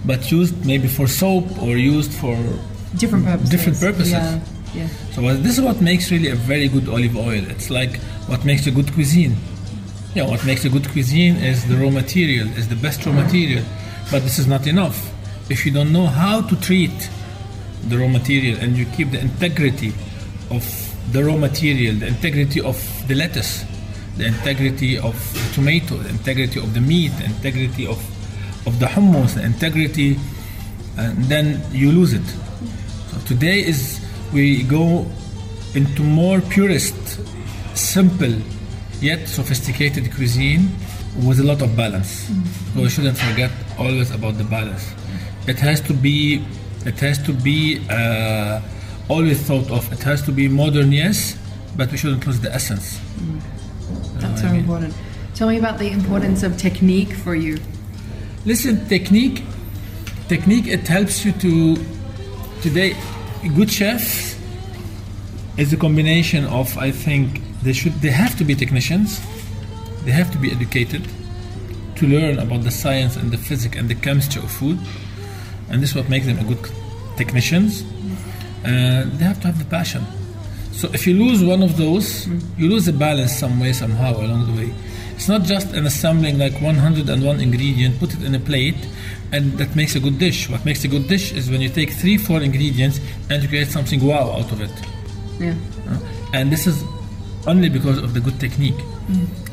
but 0.05 0.31
used 0.31 0.65
maybe 0.65 0.87
for 0.87 1.07
soap 1.07 1.45
or 1.61 1.77
used 1.77 2.11
for 2.13 2.35
Different 2.95 3.25
purposes. 3.25 3.49
Different 3.51 3.79
purposes. 3.79 4.11
Yeah. 4.13 4.39
Yeah. 4.73 4.87
so 5.13 5.21
what- 5.21 5.41
this 5.43 5.57
is 5.57 5.63
what 5.63 5.81
makes 5.81 6.11
really 6.11 6.29
a 6.29 6.35
very 6.35 6.67
good 6.67 6.87
olive 6.89 7.15
oil. 7.17 7.43
It's 7.49 7.69
like 7.69 7.97
what 8.27 8.45
makes 8.45 8.65
a 8.67 8.71
good 8.71 8.91
cuisine. 8.93 9.35
Yeah, 10.15 10.25
what 10.27 10.43
makes 10.45 10.65
a 10.65 10.69
good 10.69 10.87
cuisine 10.89 11.35
is 11.37 11.65
the 11.67 11.75
raw 11.75 11.89
material, 11.89 12.47
is 12.57 12.67
the 12.67 12.75
best 12.75 13.05
raw 13.05 13.13
material. 13.13 13.63
But 14.11 14.23
this 14.23 14.39
is 14.39 14.47
not 14.47 14.65
enough. 14.67 14.97
If 15.49 15.65
you 15.65 15.71
don't 15.71 15.91
know 15.91 16.07
how 16.07 16.41
to 16.41 16.55
treat 16.61 17.09
the 17.87 17.97
raw 17.97 18.07
material 18.07 18.57
and 18.59 18.75
you 18.77 18.85
keep 18.97 19.11
the 19.11 19.19
integrity 19.19 19.93
of 20.51 20.63
the 21.11 21.23
raw 21.23 21.35
material, 21.35 21.95
the 21.95 22.07
integrity 22.07 22.61
of 22.61 22.77
the 23.07 23.15
lettuce, 23.15 23.65
the 24.17 24.25
integrity 24.25 24.97
of 24.97 25.15
the 25.33 25.53
tomato, 25.53 25.95
the 25.97 26.09
integrity 26.09 26.59
of 26.59 26.73
the 26.73 26.81
meat, 26.81 27.11
the 27.17 27.25
integrity 27.25 27.87
of, 27.87 27.97
of 28.67 28.79
the 28.79 28.85
hummus, 28.85 29.35
the 29.35 29.43
integrity, 29.43 30.17
and 30.97 31.17
then 31.25 31.61
you 31.71 31.91
lose 31.91 32.13
it. 32.13 32.25
So 33.11 33.17
today 33.25 33.65
is 33.65 34.05
we 34.33 34.63
go 34.63 35.07
into 35.73 36.03
more 36.03 36.41
purist, 36.41 37.19
simple, 37.75 38.33
yet 38.99 39.27
sophisticated 39.27 40.13
cuisine 40.13 40.69
with 41.25 41.39
a 41.39 41.43
lot 41.43 41.61
of 41.61 41.75
balance. 41.75 42.27
So 42.73 42.81
we 42.81 42.89
shouldn't 42.89 43.17
forget 43.17 43.51
always 43.77 44.11
about 44.11 44.37
the 44.37 44.43
balance. 44.43 44.93
It 45.47 45.57
has 45.59 45.81
to 45.81 45.93
be, 45.93 46.45
it 46.85 46.99
has 46.99 47.17
to 47.23 47.33
be 47.33 47.85
uh, 47.89 48.61
always 49.09 49.41
thought 49.41 49.69
of. 49.71 49.91
It 49.91 50.03
has 50.03 50.21
to 50.23 50.31
be 50.31 50.47
modern, 50.47 50.91
yes, 50.91 51.37
but 51.75 51.91
we 51.91 51.97
shouldn't 51.97 52.25
lose 52.25 52.39
the 52.39 52.53
essence. 52.53 52.99
Mm. 52.99 53.41
That's 54.21 54.41
so 54.41 54.47
important. 54.47 54.93
Tell 55.35 55.49
me 55.49 55.57
about 55.57 55.79
the 55.79 55.89
importance 55.89 56.43
of 56.43 56.57
technique 56.57 57.13
for 57.13 57.35
you. 57.35 57.57
Listen, 58.45 58.87
technique, 58.87 59.43
technique. 60.27 60.67
It 60.67 60.87
helps 60.87 61.25
you 61.25 61.31
to 61.33 61.75
today. 62.61 62.95
Good 63.55 63.71
chefs 63.71 64.37
is 65.57 65.73
a 65.73 65.77
combination 65.77 66.45
of. 66.45 66.77
I 66.77 66.91
think 66.91 67.41
they 67.63 67.73
should. 67.73 67.93
They 68.01 68.11
have 68.11 68.37
to 68.37 68.43
be 68.43 68.55
technicians. 68.55 69.19
They 70.05 70.11
have 70.11 70.31
to 70.31 70.37
be 70.37 70.51
educated 70.51 71.07
to 71.95 72.07
learn 72.07 72.39
about 72.39 72.63
the 72.63 72.71
science 72.71 73.15
and 73.17 73.31
the 73.31 73.37
physics 73.37 73.77
and 73.77 73.89
the 73.89 73.95
chemistry 73.95 74.41
of 74.41 74.51
food, 74.51 74.79
and 75.69 75.81
this 75.81 75.91
is 75.91 75.95
what 75.95 76.09
makes 76.09 76.25
them 76.25 76.39
a 76.39 76.43
good 76.43 76.69
technicians. 77.17 77.83
Mm. 77.83 78.28
Uh, 78.65 79.05
they 79.17 79.23
have 79.25 79.39
to 79.41 79.47
have 79.47 79.59
the 79.59 79.65
passion. 79.65 80.03
So 80.71 80.89
if 80.93 81.05
you 81.07 81.13
lose 81.13 81.43
one 81.43 81.61
of 81.63 81.77
those, 81.77 82.27
you 82.57 82.69
lose 82.69 82.85
the 82.85 82.93
balance 82.93 83.35
some 83.37 83.59
way, 83.59 83.73
somehow 83.73 84.15
along 84.19 84.47
the 84.53 84.61
way. 84.61 84.73
It's 85.15 85.27
not 85.27 85.43
just 85.43 85.73
an 85.73 85.85
assembling 85.85 86.37
like 86.37 86.53
101 86.61 87.39
ingredient, 87.41 87.99
put 87.99 88.13
it 88.13 88.23
in 88.23 88.33
a 88.35 88.39
plate, 88.39 88.75
and 89.33 89.53
that 89.57 89.75
makes 89.75 89.95
a 89.95 89.99
good 89.99 90.17
dish. 90.17 90.49
What 90.49 90.63
makes 90.63 90.83
a 90.85 90.87
good 90.87 91.07
dish 91.09 91.33
is 91.33 91.49
when 91.49 91.59
you 91.61 91.69
take 91.69 91.91
three, 91.91 92.17
four 92.17 92.41
ingredients 92.41 92.99
and 93.29 93.43
you 93.43 93.49
create 93.49 93.67
something 93.67 93.99
wow 94.05 94.31
out 94.31 94.51
of 94.51 94.61
it. 94.61 94.71
Yeah. 95.39 95.55
Uh, 95.89 95.99
And 96.33 96.51
this 96.51 96.67
is 96.67 96.83
only 97.47 97.69
because 97.69 97.97
of 97.97 98.13
the 98.13 98.19
good 98.21 98.39
technique. 98.39 98.79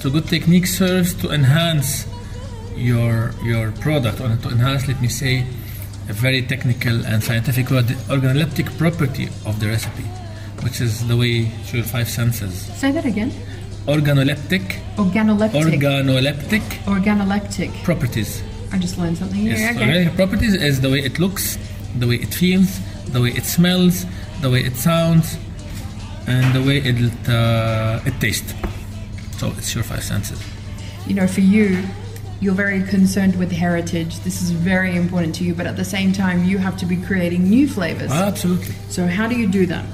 So 0.01 0.11
good 0.11 0.27
technique 0.29 0.67
serves 0.67 1.15
to 1.23 1.31
enhance 1.33 2.07
your 2.77 3.33
your 3.43 3.73
product, 3.73 4.21
or 4.21 4.29
to 4.37 4.49
enhance, 4.51 4.87
let 4.87 5.01
me 5.01 5.09
say, 5.09 5.47
a 6.09 6.13
very 6.13 6.43
technical 6.43 7.05
and 7.07 7.23
scientific 7.23 7.71
word, 7.71 7.89
the 7.89 7.95
organoleptic 8.15 8.77
property 8.79 9.27
of 9.45 9.59
the 9.61 9.67
recipe, 9.69 10.05
which 10.63 10.81
is 10.81 11.07
the 11.09 11.17
way 11.17 11.51
your 11.73 11.83
five 11.85 12.09
senses. 12.09 12.55
Say 12.79 12.93
that 12.93 13.05
again. 13.05 13.33
Organoleptic, 13.87 14.81
Organoleptic. 14.97 15.63
organoleptic 15.81 16.63
Organoleptic. 16.87 17.85
properties. 17.85 18.43
I 18.73 18.79
just 18.79 18.99
learned 18.99 19.17
something 19.19 19.39
here. 19.39 19.57
Yes, 19.57 19.77
okay. 19.77 20.11
properties 20.17 20.55
is 20.55 20.81
the 20.81 20.91
way 20.91 20.99
it 21.01 21.19
looks, 21.21 21.57
the 21.99 22.07
way 22.07 22.17
it 22.17 22.35
feels, 22.35 22.81
the 23.13 23.21
way 23.21 23.31
it 23.31 23.45
smells, 23.45 24.05
the 24.43 24.51
way 24.51 24.61
it 24.61 24.75
sounds, 24.77 25.39
and 26.27 26.53
the 26.55 26.63
way 26.67 26.79
it 26.79 26.97
uh, 27.29 28.01
it 28.05 28.19
tastes. 28.21 28.53
So 29.39 29.49
it's 29.57 29.73
your 29.75 29.85
five 29.85 30.03
senses. 30.03 30.43
You 31.07 31.15
know, 31.15 31.29
for 31.29 31.41
you, 31.43 31.85
you're 32.41 32.55
very 32.55 32.83
concerned 32.83 33.37
with 33.37 33.51
heritage. 33.51 34.21
This 34.21 34.43
is 34.43 34.51
very 34.51 34.95
important 34.95 35.35
to 35.37 35.45
you, 35.45 35.55
but 35.55 35.67
at 35.67 35.77
the 35.77 35.85
same 35.85 36.13
time, 36.13 36.45
you 36.45 36.59
have 36.59 36.77
to 36.79 36.87
be 36.87 36.97
creating 36.97 37.45
new 37.45 37.67
flavors. 37.69 38.11
Ah, 38.13 38.27
absolutely. 38.27 38.75
So, 38.89 39.07
how 39.07 39.27
do 39.27 39.37
you 39.37 39.49
do 39.49 39.67
that? 39.67 39.85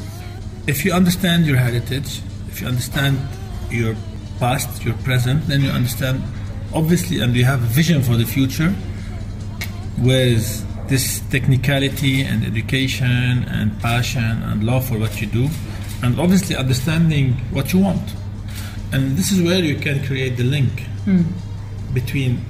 If 0.67 0.85
you 0.85 0.93
understand 0.93 1.47
your 1.47 1.57
heritage, 1.57 2.21
if 2.49 2.61
you 2.61 2.67
understand 2.67 3.19
your 3.71 3.95
past, 4.39 4.85
your 4.85 4.95
present, 4.99 5.47
then 5.47 5.61
you 5.61 5.71
understand, 5.71 6.23
obviously, 6.75 7.21
and 7.21 7.35
you 7.37 7.45
have 7.45 7.63
a 7.63 7.67
vision 7.67 8.03
for 8.03 8.17
the 8.17 8.27
future 8.27 8.75
with 9.99 10.67
this 10.89 11.21
technicality 11.31 12.23
and 12.23 12.45
education 12.45 13.45
and 13.49 13.79
passion 13.81 14.43
and 14.43 14.65
love 14.65 14.85
for 14.85 14.99
what 14.99 15.21
you 15.21 15.27
do, 15.29 15.49
and 16.03 16.19
obviously 16.19 16.57
understanding 16.57 17.35
what 17.53 17.73
you 17.73 17.79
want. 17.79 18.15
And 18.93 19.17
this 19.17 19.31
is 19.33 19.41
where 19.41 19.63
you 19.63 19.77
can 19.77 20.05
create 20.05 20.37
the 20.37 20.45
link 20.45 20.83
hmm. 21.05 21.23
Between, 21.95 22.45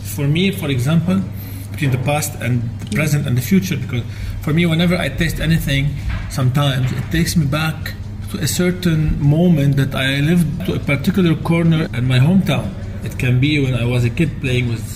for 0.00 0.26
me, 0.26 0.50
for 0.50 0.68
example, 0.68 1.22
between 1.70 1.90
the 1.90 1.98
past 1.98 2.34
and 2.40 2.62
the 2.80 2.96
present 2.96 3.26
and 3.26 3.36
the 3.36 3.42
future. 3.42 3.76
Because 3.76 4.02
for 4.42 4.52
me, 4.52 4.66
whenever 4.66 4.96
I 4.96 5.08
taste 5.08 5.40
anything, 5.40 5.94
sometimes 6.30 6.90
it 6.92 7.04
takes 7.10 7.36
me 7.36 7.46
back 7.46 7.94
to 8.30 8.38
a 8.38 8.46
certain 8.46 9.20
moment 9.22 9.76
that 9.76 9.94
I 9.94 10.20
lived 10.20 10.66
to 10.66 10.74
a 10.74 10.80
particular 10.80 11.34
corner 11.34 11.88
in 11.94 12.06
my 12.06 12.18
hometown. 12.18 12.72
It 13.04 13.18
can 13.18 13.40
be 13.40 13.62
when 13.62 13.74
I 13.74 13.84
was 13.84 14.04
a 14.04 14.10
kid 14.10 14.40
playing 14.40 14.68
with 14.68 14.86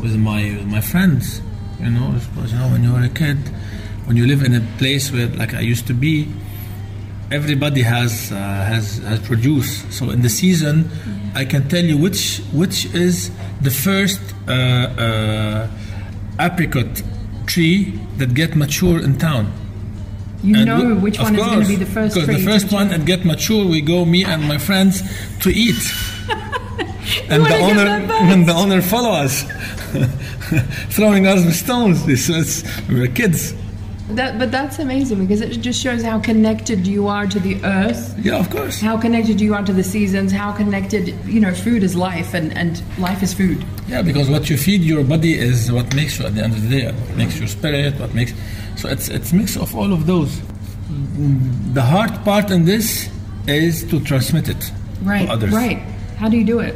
with 0.00 0.16
my 0.16 0.42
with 0.56 0.66
my 0.66 0.80
friends. 0.80 1.40
You 1.80 1.90
know, 1.90 2.12
because 2.34 2.52
you 2.52 2.58
know 2.58 2.68
when 2.68 2.84
you 2.84 2.92
were 2.92 3.02
a 3.02 3.08
kid, 3.08 3.38
when 4.06 4.16
you 4.16 4.26
live 4.26 4.42
in 4.42 4.54
a 4.54 4.60
place 4.78 5.10
where 5.10 5.26
like 5.28 5.54
I 5.54 5.60
used 5.60 5.86
to 5.86 5.94
be, 5.94 6.28
everybody 7.30 7.82
has 7.82 8.30
uh, 8.32 8.36
has 8.36 8.98
has 8.98 9.20
produced. 9.20 9.92
So 9.92 10.10
in 10.10 10.22
the 10.22 10.28
season, 10.28 10.88
I 11.34 11.44
can 11.44 11.68
tell 11.68 11.84
you 11.84 11.96
which 11.98 12.40
which 12.52 12.86
is 12.94 13.30
the 13.60 13.70
first 13.70 14.20
uh, 14.48 14.52
uh, 14.52 15.68
apricot 16.40 17.02
tree 17.46 17.98
that 18.18 18.34
get 18.34 18.56
mature 18.56 19.02
in 19.02 19.18
town. 19.18 19.52
You 20.42 20.56
And 20.56 20.66
know 20.66 20.84
we- 20.84 20.92
which 20.94 21.18
one 21.18 21.34
is 21.34 21.40
going 21.44 21.60
to 21.62 21.66
be 21.68 21.76
the 21.76 21.86
first 21.86 22.14
Because 22.14 22.28
the 22.28 22.44
first 22.44 22.70
one 22.72 22.88
and 22.92 23.06
get 23.06 23.24
mature, 23.24 23.64
we 23.66 23.80
go 23.80 24.04
me 24.04 24.24
and 24.24 24.46
my 24.46 24.58
friends 24.58 25.02
to 25.40 25.48
eat. 25.50 25.80
and 27.30 27.44
the 27.46 27.58
owner 27.68 27.86
and 28.30 28.46
the 28.50 28.52
owner 28.52 28.82
follow 28.82 29.10
us, 29.12 29.42
throwing 30.96 31.26
us 31.26 31.44
with 31.44 31.54
stones. 31.56 32.04
This 32.06 32.28
was, 32.28 32.62
we 32.88 33.00
were 33.00 33.06
kids. 33.08 33.54
That, 34.10 34.38
but 34.38 34.50
that's 34.50 34.78
amazing 34.78 35.18
because 35.20 35.40
it 35.40 35.56
just 35.62 35.80
shows 35.80 36.02
how 36.02 36.20
connected 36.20 36.86
you 36.86 37.08
are 37.08 37.26
to 37.26 37.40
the 37.40 37.56
earth, 37.64 38.14
Yeah, 38.22 38.36
of 38.38 38.50
course. 38.50 38.78
how 38.80 38.98
connected 38.98 39.40
you 39.40 39.54
are 39.54 39.62
to 39.64 39.72
the 39.72 39.82
seasons, 39.82 40.30
how 40.30 40.52
connected, 40.52 41.08
you 41.24 41.40
know, 41.40 41.54
food 41.54 41.82
is 41.82 41.96
life 41.96 42.34
and, 42.34 42.54
and 42.56 42.82
life 42.98 43.22
is 43.22 43.32
food. 43.32 43.64
Yeah, 43.88 44.02
because 44.02 44.28
what 44.28 44.50
you 44.50 44.58
feed 44.58 44.82
your 44.82 45.04
body 45.04 45.38
is 45.38 45.72
what 45.72 45.94
makes 45.94 46.18
you 46.18 46.26
at 46.26 46.34
the 46.34 46.42
end 46.44 46.52
of 46.52 46.62
the 46.68 46.80
day. 46.80 46.92
What 46.92 47.16
makes 47.16 47.38
your 47.38 47.48
spirit. 47.48 47.98
What 47.98 48.12
makes 48.14 48.34
so 48.76 48.88
it's 48.88 49.08
it's 49.08 49.32
mix 49.32 49.56
of 49.56 49.74
all 49.74 49.92
of 49.92 50.04
those. 50.06 50.38
The 51.72 51.82
hard 51.82 52.12
part 52.24 52.50
in 52.50 52.66
this 52.66 53.08
is 53.46 53.84
to 53.90 54.00
transmit 54.00 54.48
it 54.48 54.70
Right, 55.02 55.26
to 55.26 55.32
others. 55.32 55.52
right. 55.52 55.78
How 56.18 56.28
do 56.28 56.36
you 56.36 56.44
do 56.44 56.58
it? 56.60 56.74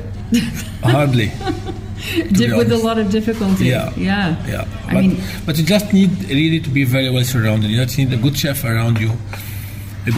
Hardly. 0.82 1.30
Di- 2.32 2.54
with 2.56 2.72
a 2.72 2.76
lot 2.76 2.98
of 2.98 3.10
difficulty. 3.10 3.66
Yeah. 3.66 3.92
Yeah. 3.96 4.36
Yeah, 4.46 4.68
I 4.86 4.94
but, 4.94 5.00
mean, 5.00 5.22
but 5.46 5.58
you 5.58 5.64
just 5.64 5.92
need 5.92 6.10
really 6.30 6.60
to 6.60 6.70
be 6.70 6.84
very 6.84 7.10
well 7.10 7.24
surrounded. 7.24 7.70
You 7.70 7.84
just 7.84 7.98
need 7.98 8.12
a 8.12 8.16
good 8.16 8.36
chef 8.36 8.64
around 8.64 8.98
you. 9.00 9.12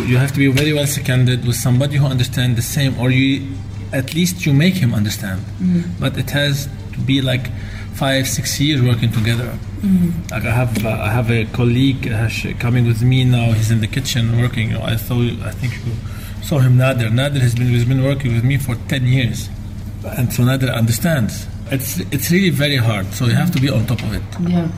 You 0.06 0.18
have 0.18 0.32
to 0.32 0.38
be 0.38 0.46
very 0.52 0.72
well 0.72 0.86
seconded 0.86 1.44
with 1.46 1.56
somebody 1.56 1.96
who 1.96 2.06
understands 2.06 2.54
the 2.56 2.62
same, 2.62 2.98
or 3.00 3.10
you 3.10 3.56
at 3.92 4.14
least 4.14 4.46
you 4.46 4.52
make 4.52 4.74
him 4.74 4.94
understand. 4.94 5.42
But 5.98 6.16
it 6.16 6.30
has 6.30 6.68
to 6.92 7.00
be 7.00 7.20
like 7.20 7.50
five, 7.94 8.28
six 8.28 8.60
years 8.60 8.80
working 8.82 9.10
together. 9.10 9.58
Like 10.30 10.44
I 10.44 10.50
have, 10.52 10.84
uh, 10.84 10.90
I 10.90 11.10
have 11.10 11.30
a 11.30 11.44
colleague 11.46 12.06
uh, 12.12 12.28
coming 12.58 12.86
with 12.86 13.02
me 13.02 13.24
now. 13.24 13.52
He's 13.52 13.70
in 13.70 13.80
the 13.80 13.88
kitchen 13.88 14.38
working. 14.40 14.68
You 14.70 14.78
know, 14.78 14.82
I 14.84 14.96
thought, 14.96 15.22
I 15.42 15.50
think 15.52 15.72
you 15.84 15.92
saw 16.42 16.58
him. 16.60 16.76
Nader. 16.76 17.08
Nader 17.10 17.40
has 17.40 17.54
been, 17.54 17.68
has 17.68 17.84
been 17.86 18.04
working 18.04 18.34
with 18.34 18.44
me 18.44 18.58
for 18.58 18.76
ten 18.88 19.06
years, 19.06 19.48
and 20.04 20.32
so 20.32 20.42
Nader 20.44 20.72
understands. 20.72 21.46
It's 21.70 22.00
it's 22.10 22.30
really 22.30 22.50
very 22.50 22.76
hard. 22.76 23.06
So 23.14 23.26
you 23.26 23.34
have 23.34 23.50
to 23.52 23.60
be 23.60 23.70
on 23.70 23.86
top 23.86 24.02
of 24.02 24.14
it. 24.14 24.22
yeah. 24.50 24.68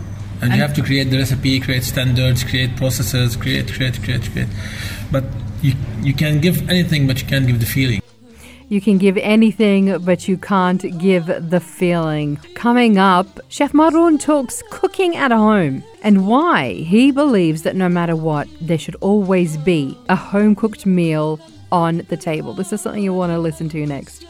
And, 0.43 0.53
you 0.55 0.61
have 0.61 0.75
to 0.75 0.83
create 0.83 1.05
the 1.05 1.19
recipe, 1.19 1.61
create 1.61 1.85
standards, 1.85 2.43
create 2.43 2.77
processes, 2.77 3.37
create, 3.37 3.73
create, 3.73 4.03
create, 4.03 4.29
create. 4.33 4.49
But 5.13 5.23
you, 5.63 5.75
you 6.01 6.15
can 6.15 6.41
give 6.41 6.69
anything, 6.69 7.07
but 7.07 7.23
you 7.23 7.29
can't 7.29 7.47
give 7.47 7.61
the 7.61 7.67
feeling. 7.67 8.03
You 8.69 8.81
can 8.81 8.99
give 8.99 9.17
anything, 9.19 9.99
but 9.99 10.27
you 10.27 10.37
can't 10.37 10.99
give 10.99 11.27
the 11.27 11.61
feeling. 11.61 12.39
Coming 12.55 12.99
up, 12.99 13.39
Chef 13.49 13.73
Maroun 13.73 14.19
talks 14.19 14.65
cooking 14.71 15.15
at 15.15 15.31
home 15.31 15.85
and 16.03 16.27
why 16.27 16.73
he 16.73 17.13
believes 17.13 17.63
that 17.63 17.77
no 17.77 17.89
matter 17.89 18.17
what, 18.17 18.49
there 18.61 18.79
should 18.79 18.97
always 18.97 19.57
be 19.59 19.97
a 20.09 20.17
home 20.17 20.57
cooked 20.57 20.87
meal 20.87 21.39
on 21.71 21.99
the 22.09 22.17
table. 22.17 22.53
This 22.53 22.73
is 22.73 22.81
something 22.81 23.03
you 23.03 23.15
want 23.15 23.31
to 23.31 23.39
listen 23.39 23.69
to 23.69 23.87
next. 23.87 24.27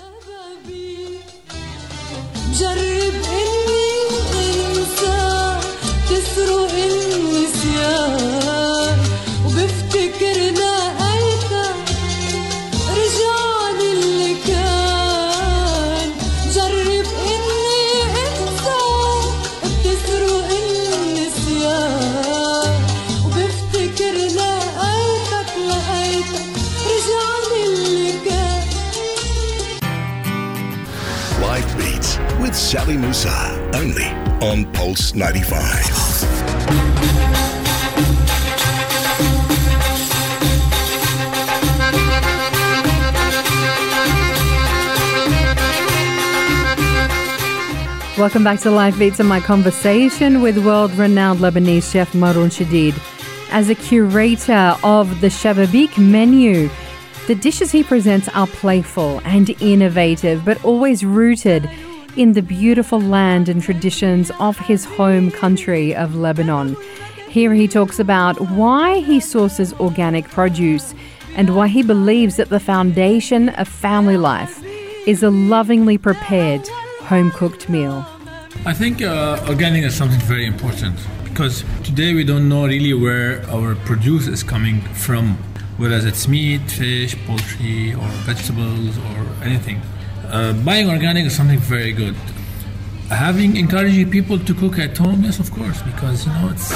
جرب 2.52 3.14
إني 3.40 3.88
أنسى 4.34 5.20
تسرق 6.10 6.74
النسيان. 6.92 8.18
وبفتكر 9.46 10.38
لقيتك 10.50 10.71
Sally 32.72 32.96
Musa. 32.96 33.70
Only 33.74 34.06
on 34.40 34.64
Pulse 34.72 35.14
95. 35.14 35.52
Welcome 48.16 48.42
back 48.42 48.60
to 48.60 48.70
Life 48.70 48.98
Beats 48.98 49.20
and 49.20 49.28
my 49.28 49.40
conversation 49.40 50.40
with 50.40 50.56
world 50.64 50.92
renowned 50.92 51.40
Lebanese 51.40 51.92
chef 51.92 52.14
Maroun 52.14 52.48
Chedid. 52.48 52.98
As 53.50 53.68
a 53.68 53.74
curator 53.74 54.78
of 54.82 55.20
the 55.20 55.26
Shababeek 55.26 55.98
menu, 55.98 56.70
the 57.26 57.34
dishes 57.34 57.70
he 57.70 57.84
presents 57.84 58.30
are 58.30 58.46
playful 58.46 59.20
and 59.26 59.50
innovative, 59.60 60.42
but 60.42 60.64
always 60.64 61.04
rooted 61.04 61.68
in 62.16 62.34
the 62.34 62.42
beautiful 62.42 63.00
land 63.00 63.48
and 63.48 63.62
traditions 63.62 64.30
of 64.38 64.58
his 64.58 64.84
home 64.84 65.30
country 65.30 65.94
of 65.94 66.14
Lebanon. 66.14 66.76
Here 67.28 67.54
he 67.54 67.66
talks 67.66 67.98
about 67.98 68.38
why 68.50 69.00
he 69.00 69.18
sources 69.20 69.72
organic 69.74 70.28
produce 70.28 70.94
and 71.34 71.56
why 71.56 71.68
he 71.68 71.82
believes 71.82 72.36
that 72.36 72.50
the 72.50 72.60
foundation 72.60 73.48
of 73.50 73.66
family 73.66 74.18
life 74.18 74.62
is 75.06 75.22
a 75.22 75.30
lovingly 75.30 75.96
prepared 75.96 76.66
home 77.00 77.30
cooked 77.30 77.68
meal. 77.68 78.06
I 78.66 78.74
think 78.74 79.00
uh, 79.00 79.44
organic 79.48 79.84
is 79.84 79.94
something 79.94 80.20
very 80.20 80.46
important 80.46 80.98
because 81.24 81.64
today 81.82 82.12
we 82.12 82.24
don't 82.24 82.48
know 82.48 82.66
really 82.66 82.92
where 82.92 83.42
our 83.50 83.74
produce 83.74 84.28
is 84.28 84.42
coming 84.42 84.82
from, 84.92 85.38
whether 85.78 85.96
it's 86.06 86.28
meat, 86.28 86.70
fish, 86.70 87.16
poultry, 87.26 87.94
or 87.94 88.06
vegetables, 88.28 88.98
or 88.98 89.26
anything. 89.42 89.80
Uh, 90.32 90.54
buying 90.64 90.88
organic 90.88 91.26
is 91.26 91.36
something 91.36 91.58
very 91.58 91.92
good. 91.92 92.14
Having 93.10 93.58
encouraging 93.58 94.10
people 94.10 94.38
to 94.38 94.54
cook 94.54 94.78
at 94.78 94.96
home, 94.96 95.22
yes, 95.24 95.38
of 95.38 95.50
course, 95.50 95.82
because 95.82 96.26
you 96.26 96.32
know 96.32 96.48
it's 96.48 96.72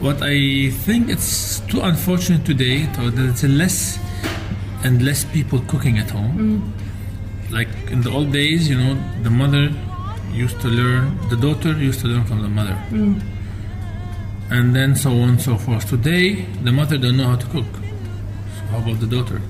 what 0.00 0.22
I 0.22 0.70
think 0.70 1.10
it's 1.10 1.60
too 1.68 1.82
unfortunate 1.82 2.46
today 2.46 2.86
that 2.96 3.12
it's 3.28 3.42
less 3.42 3.98
and 4.84 5.04
less 5.04 5.22
people 5.22 5.60
cooking 5.68 5.98
at 5.98 6.08
home. 6.08 6.72
Like 7.50 7.68
in 7.90 8.00
the 8.00 8.10
old 8.10 8.32
days, 8.32 8.70
you 8.70 8.78
know, 8.78 8.96
the 9.22 9.28
mother 9.28 9.70
used 10.32 10.58
to 10.62 10.68
learn, 10.68 11.18
the 11.28 11.36
daughter 11.36 11.72
used 11.72 12.00
to 12.00 12.06
learn 12.06 12.24
from 12.24 12.40
the 12.40 12.48
mother, 12.48 12.78
and 14.48 14.74
then 14.74 14.96
so 14.96 15.10
on 15.12 15.28
and 15.28 15.42
so 15.42 15.58
forth. 15.58 15.90
Today, 15.90 16.46
the 16.64 16.72
mother 16.72 16.96
don't 16.96 17.18
know 17.18 17.28
how 17.28 17.36
to 17.36 17.46
cook. 17.48 17.68
So 18.56 18.62
how 18.70 18.78
about 18.78 19.00
the 19.00 19.06
daughter? 19.06 19.42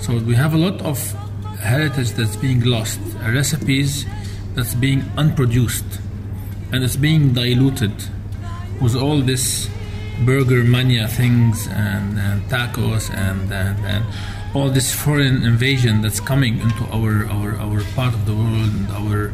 So 0.00 0.18
we 0.18 0.34
have 0.34 0.54
a 0.54 0.58
lot 0.58 0.82
of 0.82 0.98
heritage 1.60 2.12
that's 2.12 2.36
being 2.36 2.64
lost, 2.64 3.00
recipes 3.20 4.04
that's 4.54 4.74
being 4.74 5.04
unproduced, 5.16 5.84
and 6.72 6.84
it's 6.84 6.96
being 6.96 7.32
diluted 7.32 7.92
with 8.80 8.94
all 8.94 9.20
this 9.20 9.68
burger 10.24 10.64
mania 10.64 11.06
things 11.08 11.66
and, 11.68 12.18
and 12.18 12.42
tacos 12.50 13.08
and, 13.14 13.52
and, 13.52 13.78
and 13.86 14.04
all 14.54 14.68
this 14.68 14.92
foreign 14.92 15.42
invasion 15.44 16.02
that's 16.02 16.20
coming 16.20 16.58
into 16.58 16.84
our, 16.92 17.26
our, 17.26 17.56
our 17.56 17.82
part 17.94 18.14
of 18.14 18.26
the 18.26 18.34
world 18.34 18.70
and 18.74 18.90
our 18.90 19.32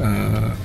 uh, 0.00 0.56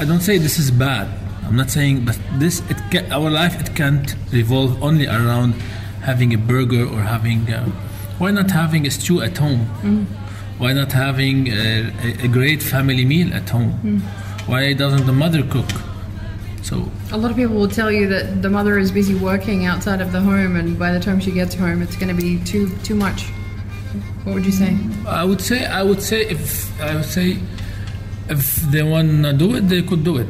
I 0.00 0.04
don't 0.04 0.20
say 0.20 0.38
this 0.38 0.58
is 0.60 0.70
bad. 0.70 1.08
I'm 1.44 1.56
not 1.56 1.70
saying 1.70 2.04
but 2.04 2.18
this 2.34 2.60
it 2.70 2.76
ca- 2.92 3.08
our 3.10 3.30
life 3.30 3.60
it 3.60 3.74
can't 3.74 4.14
revolve 4.32 4.80
only 4.82 5.06
around 5.06 5.54
having 6.02 6.32
a 6.34 6.38
burger 6.38 6.84
or 6.84 7.00
having 7.00 7.52
uh, 7.52 7.64
why 8.18 8.30
not 8.30 8.50
having 8.50 8.86
a 8.86 8.90
stew 8.90 9.22
at 9.22 9.36
home 9.36 10.06
why 10.58 10.72
not 10.72 10.92
having 10.92 11.48
a, 11.48 11.92
a, 12.24 12.28
great 12.28 12.62
family 12.62 13.04
meal 13.04 13.32
at 13.32 13.48
home 13.48 13.70
hmm. 13.84 13.98
why 14.50 14.72
doesn't 14.72 15.06
the 15.06 15.12
mother 15.12 15.42
cook 15.44 15.70
so 16.68 16.84
A 17.12 17.16
lot 17.16 17.30
of 17.30 17.36
people 17.38 17.56
will 17.56 17.68
tell 17.68 17.90
you 17.90 18.06
that 18.08 18.42
the 18.42 18.50
mother 18.50 18.78
is 18.78 18.92
busy 18.92 19.14
working 19.14 19.64
outside 19.64 20.02
of 20.02 20.12
the 20.12 20.20
home, 20.20 20.54
and 20.56 20.78
by 20.78 20.92
the 20.92 21.00
time 21.00 21.18
she 21.18 21.30
gets 21.30 21.54
home, 21.54 21.80
it's 21.80 21.96
going 21.96 22.14
to 22.14 22.20
be 22.22 22.44
too 22.44 22.68
too 22.84 22.94
much. 22.94 23.22
What 24.24 24.34
would 24.34 24.44
you 24.44 24.52
say? 24.52 24.76
I 25.06 25.24
would 25.24 25.40
say 25.40 25.64
I 25.64 25.82
would 25.82 26.02
say 26.02 26.28
if 26.28 26.68
I 26.78 26.96
would 26.96 27.06
say 27.06 27.38
if 28.28 28.56
they 28.70 28.82
wanna 28.82 29.32
do 29.32 29.54
it, 29.56 29.62
they 29.72 29.80
could 29.80 30.04
do 30.04 30.18
it. 30.18 30.28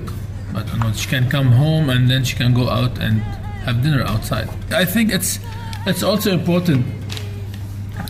But 0.52 0.72
you 0.72 0.78
know, 0.78 0.92
she 0.92 1.08
can 1.08 1.28
come 1.28 1.50
home 1.50 1.90
and 1.90 2.08
then 2.08 2.22
she 2.22 2.36
can 2.36 2.54
go 2.54 2.68
out 2.68 2.98
and 2.98 3.20
have 3.66 3.82
dinner 3.82 4.04
outside. 4.04 4.48
I 4.70 4.84
think 4.84 5.10
it's 5.10 5.40
it's 5.86 6.04
also 6.04 6.30
important 6.30 6.86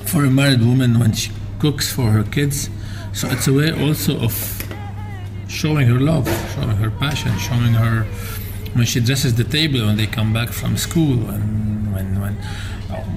for 0.05 0.25
a 0.25 0.31
married 0.31 0.61
woman 0.61 0.99
when 0.99 1.13
she 1.15 1.33
cooks 1.59 1.93
for 1.93 2.11
her 2.11 2.25
kids. 2.25 2.71
So 3.13 3.29
it's 3.29 3.49
a 3.49 3.53
way 3.53 3.71
also 3.73 4.21
of 4.21 4.35
showing 5.49 5.87
her 5.89 5.99
love, 5.99 6.27
showing 6.55 6.77
her 6.77 6.91
passion, 6.91 7.37
showing 7.39 7.75
her 7.75 8.05
when 8.75 8.87
she 8.87 9.01
dresses 9.01 9.35
the 9.35 9.45
table 9.45 9.87
when 9.87 9.97
they 9.97 10.07
come 10.07 10.33
back 10.33 10.51
from 10.51 10.77
school 10.77 11.29
and 11.31 11.93
when 11.95 12.21
when 12.21 12.35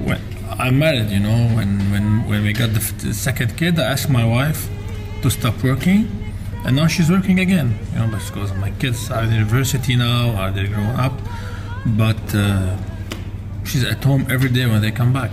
when 0.06 0.22
I'm 0.62 0.78
married, 0.78 1.10
you 1.10 1.20
know, 1.20 1.56
when, 1.56 1.80
when, 1.92 2.28
when 2.28 2.44
we 2.44 2.54
got 2.54 2.74
the, 2.74 2.94
the 3.06 3.14
second 3.14 3.58
kid, 3.58 3.80
I 3.80 3.84
asked 3.94 4.10
my 4.10 4.24
wife 4.24 4.70
to 5.24 5.30
stop 5.32 5.64
working, 5.64 6.08
and 6.66 6.76
now 6.76 6.86
she's 6.88 7.10
working 7.10 7.40
again, 7.40 7.80
you 7.94 8.00
know, 8.00 8.08
because 8.08 8.54
my 8.54 8.70
kids 8.72 9.10
are 9.10 9.24
in 9.24 9.32
university 9.32 9.96
now, 9.96 10.32
are 10.32 10.52
they 10.52 10.68
grown 10.68 11.00
up, 11.00 11.14
but 11.86 12.36
uh, 12.36 12.78
she's 13.64 13.84
at 13.84 14.04
home 14.04 14.28
every 14.30 14.50
day 14.50 14.68
when 14.68 14.82
they 14.82 14.92
come 14.92 15.14
back. 15.14 15.32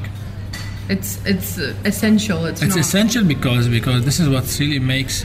It's 0.88 1.24
it's 1.26 1.58
essential. 1.84 2.46
It's, 2.46 2.62
It's 2.62 2.76
essential 2.76 3.24
because 3.24 3.68
because 3.68 4.04
this 4.04 4.18
is 4.20 4.28
what 4.28 4.44
really 4.58 4.78
makes 4.78 5.24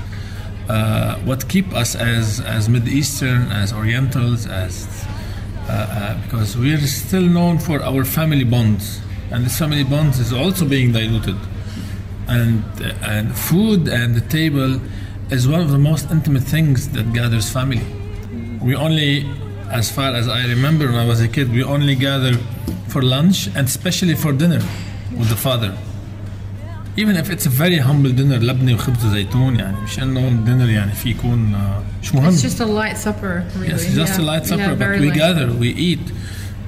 uh, 0.68 1.16
what 1.20 1.48
keep 1.48 1.74
us 1.74 1.96
as 1.96 2.42
as 2.42 2.68
Mid 2.68 2.88
Eastern, 2.88 3.50
as 3.52 3.72
Orientals, 3.72 4.46
as 4.46 5.06
uh, 5.70 5.72
uh, 5.72 6.22
because 6.24 6.58
we 6.58 6.74
are 6.74 6.88
still 6.88 7.22
known 7.24 7.60
for 7.60 7.82
our 7.82 8.04
family 8.04 8.44
bonds, 8.44 9.00
and 9.32 9.46
this 9.46 9.58
family 9.58 9.86
bonds 9.86 10.20
is 10.20 10.34
also 10.34 10.68
being 10.68 10.92
diluted, 10.92 11.38
and 12.28 12.64
and 13.02 13.34
food 13.38 13.88
and 13.88 14.16
the 14.16 14.26
table 14.28 14.82
is 15.30 15.48
one 15.48 15.62
of 15.62 15.72
the 15.72 15.80
most 15.80 16.12
intimate 16.12 16.44
things 16.44 16.90
that 16.90 17.14
gathers 17.14 17.50
family. 17.50 17.86
We 18.62 18.76
only, 18.76 19.30
as 19.72 19.90
far 19.90 20.14
as 20.14 20.28
I 20.28 20.46
remember 20.48 20.88
when 20.88 20.96
I 20.96 21.06
was 21.06 21.22
a 21.22 21.28
kid, 21.28 21.52
we 21.52 21.64
only 21.64 21.96
gather 21.96 22.34
for 22.90 23.02
lunch 23.02 23.48
and 23.48 23.66
especially 23.68 24.16
for 24.16 24.34
dinner 24.34 24.62
with 25.20 25.30
the 25.30 25.36
father 25.36 25.74
even 26.96 27.16
if 27.16 27.30
it's 27.30 27.46
a 27.46 27.50
very 27.50 27.78
humble 27.78 28.12
dinner 28.12 28.38
لبنة 28.38 28.74
وخبز 28.74 29.06
وزيتون 29.06 29.56
يعني 29.56 29.78
مش 29.82 30.00
انه 30.00 30.46
dinner 30.46 30.70
يعني 30.70 30.92
في 30.92 31.10
يكون 31.10 31.56
مش 32.02 32.16
مهم. 32.16 32.32
It's 32.32 32.42
just 32.42 32.60
a 32.60 32.66
light 32.66 32.98
supper 32.98 33.44
really. 33.56 33.70
Yes, 33.70 33.86
it's 33.86 33.96
just 33.96 34.20
yeah. 34.20 34.26
a 34.26 34.32
light 34.32 34.46
supper 34.46 34.62
yeah, 34.62 34.76
but 34.76 35.00
we 35.00 35.10
light. 35.10 35.18
gather, 35.18 35.48
we 35.52 35.70
eat. 35.70 36.06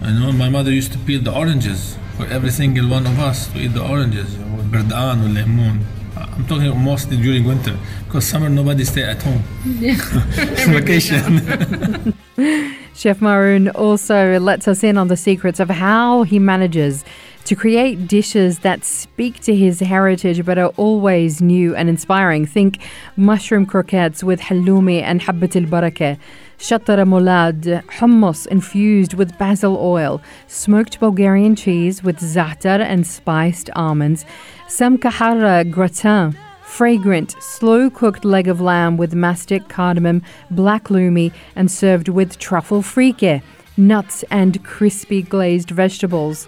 I 0.02 0.12
know, 0.12 0.32
my 0.32 0.50
mother 0.50 0.72
used 0.72 0.92
to 0.94 1.00
peel 1.08 1.22
the 1.22 1.34
oranges 1.42 1.98
for 2.18 2.26
every 2.36 2.52
single 2.52 2.88
one 2.98 3.06
of 3.12 3.20
us 3.20 3.48
to 3.52 3.60
eat 3.60 3.74
the 3.74 3.84
oranges 3.84 4.30
والبردقان 4.58 5.22
والليمون. 5.22 5.80
I'm 6.18 6.46
talking 6.48 6.78
mostly 6.84 7.18
during 7.18 7.44
winter 7.46 7.78
because 8.06 8.26
summer 8.26 8.50
nobody 8.50 8.84
stay 8.84 9.04
at 9.04 9.22
home. 9.22 9.44
Yeah. 9.80 9.96
vacation. 10.80 12.14
Chef 12.96 13.20
Maroun 13.20 13.70
also 13.76 14.40
lets 14.40 14.68
us 14.68 14.84
in 14.84 14.98
on 14.98 15.08
the 15.10 15.18
secrets 15.18 15.60
of 15.60 15.70
how 15.70 16.24
he 16.24 16.40
manages 16.40 17.04
to 17.46 17.56
create 17.56 18.08
dishes 18.08 18.60
that 18.60 18.84
speak 18.84 19.40
to 19.40 19.56
his 19.56 19.80
heritage 19.80 20.44
but 20.44 20.58
are 20.58 20.74
always 20.78 21.42
new 21.42 21.76
and 21.76 21.88
inspiring. 21.90 22.46
Think 22.46 22.80
mushroom 23.16 23.66
croquettes 23.66 24.24
with 24.24 24.42
halloumi 24.42 25.02
and 25.02 25.22
habbat 25.22 25.56
al 25.56 25.70
barakah, 25.70 26.18
shatara 26.58 27.06
molad, 27.06 27.84
hummus 27.98 28.48
infused 28.48 29.14
with 29.14 29.38
basil 29.38 29.78
oil, 29.78 30.22
smoked 30.48 31.00
Bulgarian 31.00 31.56
cheese 31.56 32.04
with 32.04 32.18
za'atar 32.18 32.80
and 32.80 33.06
spiced 33.06 33.70
almonds, 33.76 34.26
samkahara 34.68 35.70
gratin, 35.70 36.36
fragrant, 36.64 37.36
slow 37.40 37.92
cooked 37.92 38.26
leg 38.26 38.48
of 38.48 38.60
lamb 38.60 38.98
with 38.98 39.14
mastic, 39.14 39.70
cardamom, 39.70 40.24
black 40.50 40.86
lumi, 40.86 41.32
and 41.56 41.70
served 41.70 42.10
with 42.10 42.40
truffle 42.40 42.82
frike, 42.82 43.44
nuts, 43.78 44.24
and 44.32 44.64
crispy 44.64 45.22
glazed 45.22 45.70
vegetables. 45.70 46.48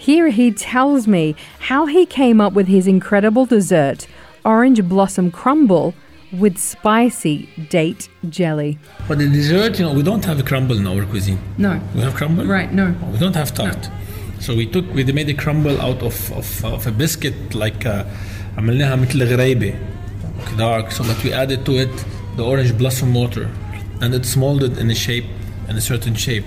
Here 0.00 0.28
he 0.28 0.52
tells 0.52 1.06
me 1.06 1.34
how 1.60 1.86
he 1.86 2.06
came 2.06 2.40
up 2.40 2.52
with 2.52 2.68
his 2.68 2.86
incredible 2.86 3.46
dessert, 3.46 4.06
orange 4.44 4.82
blossom 4.84 5.30
crumble 5.30 5.94
with 6.32 6.58
spicy 6.58 7.48
date 7.70 8.08
jelly. 8.28 8.78
but 9.08 9.18
the 9.18 9.28
dessert, 9.28 9.78
you 9.78 9.86
know, 9.86 9.94
we 9.94 10.02
don't 10.02 10.24
have 10.24 10.38
a 10.38 10.42
crumble 10.42 10.76
in 10.76 10.86
our 10.86 11.04
cuisine. 11.06 11.38
No. 11.56 11.80
We 11.94 12.00
have 12.02 12.14
crumble? 12.14 12.44
Right, 12.44 12.72
no. 12.72 12.94
We 13.12 13.18
don't 13.18 13.36
have 13.36 13.54
tart. 13.54 13.88
So 14.40 14.54
we 14.54 14.66
took 14.66 14.84
we 14.92 15.04
made 15.04 15.30
a 15.30 15.34
crumble 15.34 15.80
out 15.80 16.02
of, 16.02 16.16
of, 16.32 16.64
of 16.64 16.86
a 16.86 16.90
biscuit 16.90 17.54
like 17.54 17.86
uh, 17.86 18.04
عملناها 18.58 18.96
مثل 18.96 19.22
غريبة 19.22 19.74
dark 20.56 20.92
so 20.92 21.02
but 21.04 21.22
we 21.24 21.32
added 21.32 21.64
to 21.64 21.72
it 21.78 22.04
the 22.36 22.44
orange 22.44 22.76
blossom 22.76 23.14
water 23.14 23.50
and 24.00 24.14
it's 24.14 24.36
molded 24.36 24.78
in 24.78 24.90
a 24.90 24.94
shape 24.94 25.26
in 25.68 25.76
a 25.76 25.80
certain 25.80 26.14
shape 26.14 26.44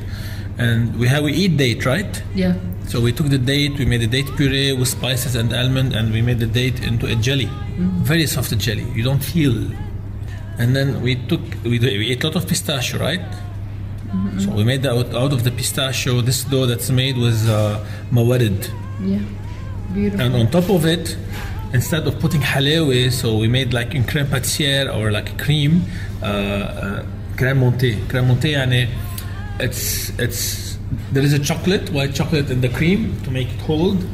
and 0.57 0.95
we 0.99 1.07
have 1.07 1.23
we 1.23 1.33
eat 1.33 1.57
date 1.57 1.85
right 1.85 2.21
Yeah. 2.35 2.53
so 2.87 2.99
we 2.99 3.11
took 3.13 3.29
the 3.29 3.37
date 3.37 3.77
we 3.79 3.85
made 3.85 4.01
a 4.01 4.07
date 4.07 4.27
puree 4.37 4.73
with 4.73 4.87
spices 4.89 5.35
and 5.35 5.53
almond 5.53 5.93
and 5.93 6.11
we 6.11 6.21
made 6.21 6.39
the 6.39 6.47
date 6.61 6.83
into 6.83 7.05
a 7.07 7.15
jelly 7.15 7.49
very 8.11 8.25
soft 8.27 8.57
jelly 8.57 8.85
you 8.95 9.03
don't 9.03 9.23
feel 9.23 9.55
and 10.59 10.75
then 10.75 11.01
we 11.01 11.15
took 11.29 11.41
we, 11.63 11.77
do- 11.79 11.87
we 12.01 12.11
ate 12.11 12.23
a 12.23 12.27
lot 12.27 12.35
of 12.35 12.47
pistachio 12.47 12.99
right 12.99 13.21
so 14.39 14.49
we 14.51 14.63
made 14.63 14.81
that 14.81 14.91
out, 14.91 15.13
out 15.13 15.31
of 15.33 15.43
the 15.43 15.51
pistachio 15.51 16.19
this 16.21 16.43
dough 16.45 16.65
that's 16.65 16.89
made 16.89 17.15
with 17.17 17.47
uh, 17.49 17.79
mawarid 18.11 18.59
Yeah. 19.01 19.19
Beautiful. 19.93 20.25
and 20.25 20.35
on 20.35 20.47
top 20.51 20.69
of 20.69 20.85
it 20.85 21.15
instead 21.73 22.05
of 22.07 22.19
putting 22.19 22.41
halewe 22.41 23.11
so 23.11 23.37
we 23.37 23.47
made 23.47 23.71
like 23.73 23.93
in 23.95 24.03
creme 24.03 24.25
pâtissière 24.27 24.93
or 24.93 25.11
like 25.11 25.37
cream 25.37 25.83
uh, 26.21 26.25
uh, 26.25 27.05
crème 27.37 27.59
montée 27.59 27.97
crème 28.09 28.25
montée 28.27 28.51
يعني 28.51 28.87
it's 29.60 30.10
it's 30.18 30.78
there 31.12 31.22
is 31.22 31.32
a 31.32 31.38
chocolate 31.38 31.90
white 31.90 32.14
chocolate 32.14 32.50
in 32.50 32.60
the 32.60 32.68
cream 32.68 33.20
to 33.22 33.30
make 33.30 33.48
it 33.48 33.60
hold 33.60 34.04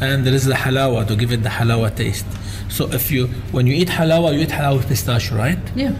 and 0.00 0.24
there 0.26 0.34
is 0.34 0.44
the 0.44 0.54
halawa 0.54 1.06
to 1.06 1.16
give 1.16 1.32
it 1.32 1.42
the 1.42 1.48
halawa 1.48 1.94
taste 1.94 2.26
so 2.68 2.86
if 2.92 3.10
you 3.10 3.26
when 3.52 3.66
you 3.66 3.74
eat 3.74 3.88
halawa 3.88 4.32
you 4.34 4.40
eat 4.40 4.50
halawa 4.50 4.76
with 4.76 4.88
pistachio 4.88 5.36
right 5.36 5.58
yeah. 5.74 5.92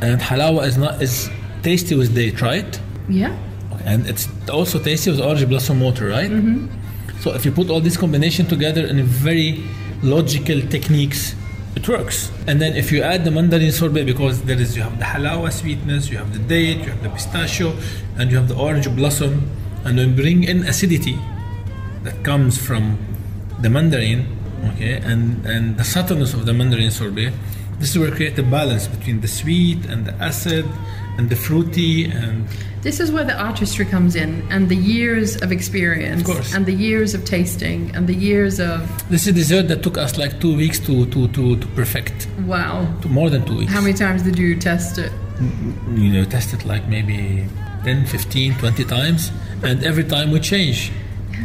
and 0.00 0.20
halawa 0.20 0.64
is 0.66 0.76
not 0.78 1.02
is 1.02 1.28
tasty 1.62 1.94
with 1.94 2.14
date 2.14 2.40
right 2.40 2.80
Yeah. 3.08 3.36
and 3.84 4.06
it's 4.06 4.28
also 4.48 4.78
tasty 4.78 5.10
with 5.10 5.20
orange 5.20 5.46
blossom 5.46 5.78
water, 5.80 6.08
right? 6.08 6.30
Mm-hmm. 6.30 6.68
So 7.20 7.34
if 7.34 7.44
you 7.44 7.52
put 7.52 7.68
all 7.68 7.80
this 7.80 7.98
combination 7.98 8.46
together 8.46 8.86
in 8.86 8.98
a 8.98 9.02
very 9.02 9.62
logical 10.02 10.62
techniques, 10.74 11.34
it 11.76 11.88
works. 11.88 12.30
And 12.46 12.60
then 12.60 12.76
if 12.76 12.92
you 12.92 13.02
add 13.02 13.24
the 13.24 13.30
mandarin 13.30 13.72
sorbet, 13.72 14.04
because 14.04 14.42
there 14.42 14.60
is 14.60 14.76
you 14.76 14.82
have 14.82 14.98
the 14.98 15.04
halawa 15.04 15.52
sweetness, 15.52 16.10
you 16.10 16.18
have 16.18 16.32
the 16.32 16.38
date, 16.38 16.78
you 16.78 16.90
have 16.90 17.02
the 17.02 17.10
pistachio, 17.10 17.76
and 18.16 18.30
you 18.30 18.36
have 18.36 18.48
the 18.48 18.56
orange 18.56 18.88
blossom, 18.94 19.50
and 19.84 19.98
then 19.98 20.14
bring 20.14 20.44
in 20.44 20.64
acidity 20.64 21.18
that 22.02 22.22
comes 22.22 22.58
from 22.58 22.98
the 23.60 23.70
mandarin, 23.70 24.26
okay, 24.72 25.00
and 25.02 25.44
and 25.46 25.76
the 25.76 25.84
subtleness 25.84 26.34
of 26.34 26.46
the 26.46 26.52
mandarin 26.52 26.90
sorbet. 26.90 27.32
This 27.80 27.90
is 27.90 27.98
where 27.98 28.10
we 28.10 28.16
create 28.16 28.38
a 28.38 28.42
balance 28.42 28.86
between 28.86 29.20
the 29.20 29.28
sweet 29.28 29.84
and 29.86 30.06
the 30.06 30.14
acid 30.14 30.64
and 31.18 31.28
the 31.28 31.36
fruity 31.36 32.04
and 32.06 32.46
This 32.82 33.00
is 33.00 33.10
where 33.10 33.24
the 33.24 33.38
artistry 33.48 33.86
comes 33.86 34.14
in, 34.14 34.30
and 34.50 34.68
the 34.68 34.76
years 34.76 35.36
of 35.42 35.50
experience, 35.52 36.28
Of 36.28 36.54
and 36.54 36.66
the 36.66 36.72
years 36.88 37.14
of 37.14 37.24
tasting, 37.24 37.90
and 37.94 38.06
the 38.06 38.14
years 38.14 38.60
of 38.60 38.78
This 39.08 39.22
is 39.22 39.28
a 39.28 39.32
dessert 39.32 39.68
that 39.68 39.82
took 39.82 39.96
us 39.96 40.18
like 40.18 40.32
two 40.40 40.54
weeks 40.56 40.78
to 40.86 40.94
to 41.06 41.28
to, 41.36 41.56
to 41.56 41.66
perfect. 41.80 42.28
wow. 42.46 42.84
To 43.02 43.08
more 43.08 43.30
than 43.30 43.42
two 43.48 43.56
weeks. 43.60 43.72
How 43.72 43.80
many 43.80 43.94
times 44.04 44.20
did 44.22 44.36
you 44.38 44.50
test 44.70 44.98
it? 44.98 45.12
Mm, 45.38 45.50
mm, 45.50 46.02
you 46.04 46.10
know, 46.14 46.24
test 46.36 46.52
it 46.56 46.62
like 46.72 46.84
maybe 46.88 47.46
10, 47.84 48.06
15, 48.06 48.54
20 48.54 48.84
times, 48.84 49.30
and 49.62 49.82
every 49.84 50.04
time 50.04 50.30
we 50.30 50.40
change. 50.40 50.92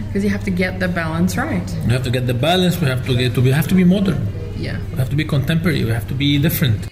Because 0.08 0.24
you 0.26 0.30
have 0.38 0.44
to 0.44 0.52
get 0.52 0.80
the 0.80 0.88
balance 0.88 1.38
right. 1.38 1.68
you 1.86 1.92
have 1.98 2.04
to 2.04 2.12
get 2.12 2.26
the 2.28 2.34
balance. 2.34 2.80
We 2.82 2.88
have 2.88 3.06
to 3.08 3.14
get 3.16 3.34
to. 3.36 3.42
We 3.42 3.52
have 3.52 3.68
to 3.70 3.76
be 3.76 3.84
modern 3.84 4.20
yeah. 4.60 4.80
We 4.92 4.98
have 4.98 5.10
to 5.10 5.16
be 5.16 5.26
contemporary, 5.26 5.84
we 5.84 5.92
have 5.92 6.08
to 6.08 6.14
be 6.14 6.38
different. 6.38 6.88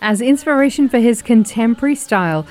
As 0.00 0.20
inspiration 0.20 0.88
for 0.88 0.98
his 0.98 1.22
contemporary 1.22 1.94
style, 1.94 2.46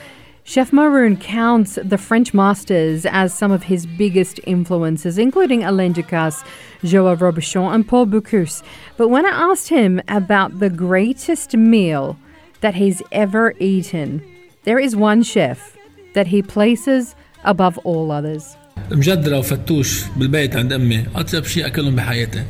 Chef 0.45 0.71
Maroun 0.71 1.19
counts 1.19 1.79
the 1.83 1.97
French 1.97 2.33
masters 2.33 3.05
as 3.05 3.33
some 3.33 3.51
of 3.51 3.63
his 3.63 3.85
biggest 3.85 4.39
influences, 4.45 5.17
including 5.17 5.63
Alain 5.63 5.93
Ducasse, 5.93 6.43
Joël 6.83 7.17
Robuchon, 7.17 7.73
and 7.73 7.87
Paul 7.87 8.07
Bocuse. 8.07 8.61
But 8.97 9.07
when 9.07 9.25
I 9.25 9.29
asked 9.29 9.69
him 9.69 10.01
about 10.09 10.59
the 10.59 10.69
greatest 10.69 11.55
meal 11.55 12.17
that 12.59 12.75
he's 12.75 13.01
ever 13.11 13.53
eaten, 13.59 14.21
there 14.63 14.79
is 14.79 14.95
one 14.95 15.23
chef 15.23 15.77
that 16.13 16.27
he 16.27 16.41
places 16.41 17.15
above 17.45 17.77
all 17.79 18.11
others. 18.11 18.57
مجدرة 18.91 19.37
وفتوش 19.39 20.03
بالبيت 20.17 20.55
عند 20.55 20.73
أمي 20.73 21.05
أطيب 21.15 21.45
شيء 21.45 21.67
أكلهم 21.67 21.95
بحياتي 21.95 22.43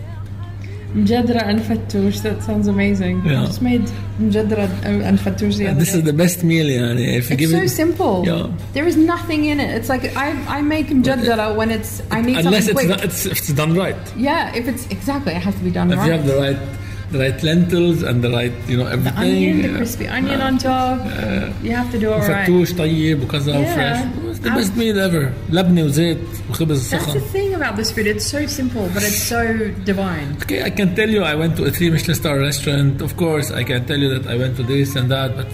Mjadra 0.94 1.42
and 1.44 1.60
fattoush. 1.60 2.22
That 2.22 2.44
sounds 2.44 2.68
amazing. 2.68 3.26
Yeah. 3.26 3.42
I 3.42 3.46
just 3.46 3.62
made 3.62 3.82
mjadra 4.20 4.70
and 4.84 5.18
fattoush 5.18 5.58
the 5.58 5.68
other 5.68 5.80
This 5.80 5.94
day. 5.94 6.00
is 6.00 6.04
the 6.04 6.14
best 6.14 6.44
meal, 6.44 6.68
yani. 6.68 7.18
If 7.18 7.30
you 7.30 7.34
it's 7.34 7.40
give 7.42 7.50
so 7.50 7.58
it, 7.58 7.70
simple. 7.70 8.24
Yeah. 8.26 8.52
There 8.74 8.88
is 8.88 8.96
nothing 8.96 9.46
in 9.46 9.60
it. 9.60 9.72
It's 9.72 9.90
like 9.90 10.16
I, 10.16 10.32
I 10.58 10.62
make 10.62 10.88
mjadra 10.88 11.56
when 11.56 11.72
it's 11.72 12.02
I 12.12 12.22
need 12.22 12.38
unless 12.38 12.68
something 12.68 12.92
it's, 12.92 13.04
it's 13.04 13.26
if 13.26 13.38
it's 13.40 13.54
done 13.54 13.74
right. 13.76 13.98
Yeah, 14.16 14.54
if 14.56 14.68
it's 14.68 14.86
exactly, 14.88 15.34
it 15.34 15.42
has 15.42 15.56
to 15.56 15.64
be 15.64 15.72
done 15.72 15.92
if 15.92 15.98
right. 15.98 16.12
If 16.12 16.12
you 16.12 16.18
have 16.18 16.28
the 16.28 16.38
right. 16.42 16.80
The 17.12 17.20
right 17.20 17.44
lentils 17.44 18.02
and 18.02 18.24
the 18.24 18.32
right, 18.32 18.52
you 18.68 18.76
know, 18.76 18.88
everything. 18.88 19.14
The 19.14 19.20
onion, 19.20 19.62
the 19.62 19.78
crispy 19.78 20.08
onion 20.08 20.40
yeah. 20.40 20.48
on 20.48 20.58
top. 20.58 20.98
Yeah. 21.06 21.62
You 21.62 21.72
have 21.72 21.92
to 21.92 22.00
do 22.00 22.10
it 22.12 22.18
right. 22.18 22.50
Fattoush, 22.50 22.74
tayyib, 22.74 23.20
kaza, 23.28 23.54
yeah. 23.54 23.76
fresh 23.76 24.23
the 24.44 24.50
um, 24.50 24.58
best 24.58 24.76
meal 24.76 25.00
ever. 25.00 25.34
That's 25.50 27.14
the 27.14 27.22
thing 27.32 27.54
about 27.54 27.76
this 27.76 27.92
food. 27.92 28.08
It's 28.08 28.26
so 28.26 28.46
simple, 28.46 28.90
but 28.94 29.04
it's 29.04 29.24
so 29.24 29.72
divine. 29.84 30.36
Okay, 30.44 30.64
I 30.64 30.70
can 30.70 30.96
tell 30.96 31.10
you 31.10 31.24
I 31.24 31.36
went 31.36 31.56
to 31.58 31.66
a 31.66 31.72
three 31.72 31.90
Michelin 31.90 32.16
star 32.16 32.40
restaurant. 32.40 33.02
Of 33.02 33.16
course, 33.18 33.52
I 33.52 33.64
can 33.64 33.86
tell 33.86 33.98
you 33.98 34.10
that 34.20 34.30
I 34.30 34.36
went 34.38 34.58
to 34.58 34.64
this 34.64 34.96
and 34.96 35.10
that, 35.12 35.36
but 35.36 35.48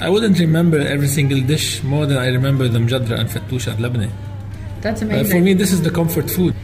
I 0.00 0.10
wouldn't 0.10 0.38
remember 0.38 0.78
every 0.78 1.08
single 1.08 1.40
dish 1.40 1.82
more 1.82 2.06
than 2.06 2.18
I 2.18 2.28
remember 2.28 2.68
the 2.68 2.78
mjadra 2.78 3.20
and 3.20 3.28
fattoush 3.30 3.70
and 3.70 3.80
Lebanon. 3.80 4.12
That's 4.80 5.02
amazing. 5.02 5.30
For 5.30 5.40
me, 5.40 5.54
this 5.54 5.72
is 5.72 5.82
the 5.82 5.90
comfort 5.90 6.30
food. 6.30 6.54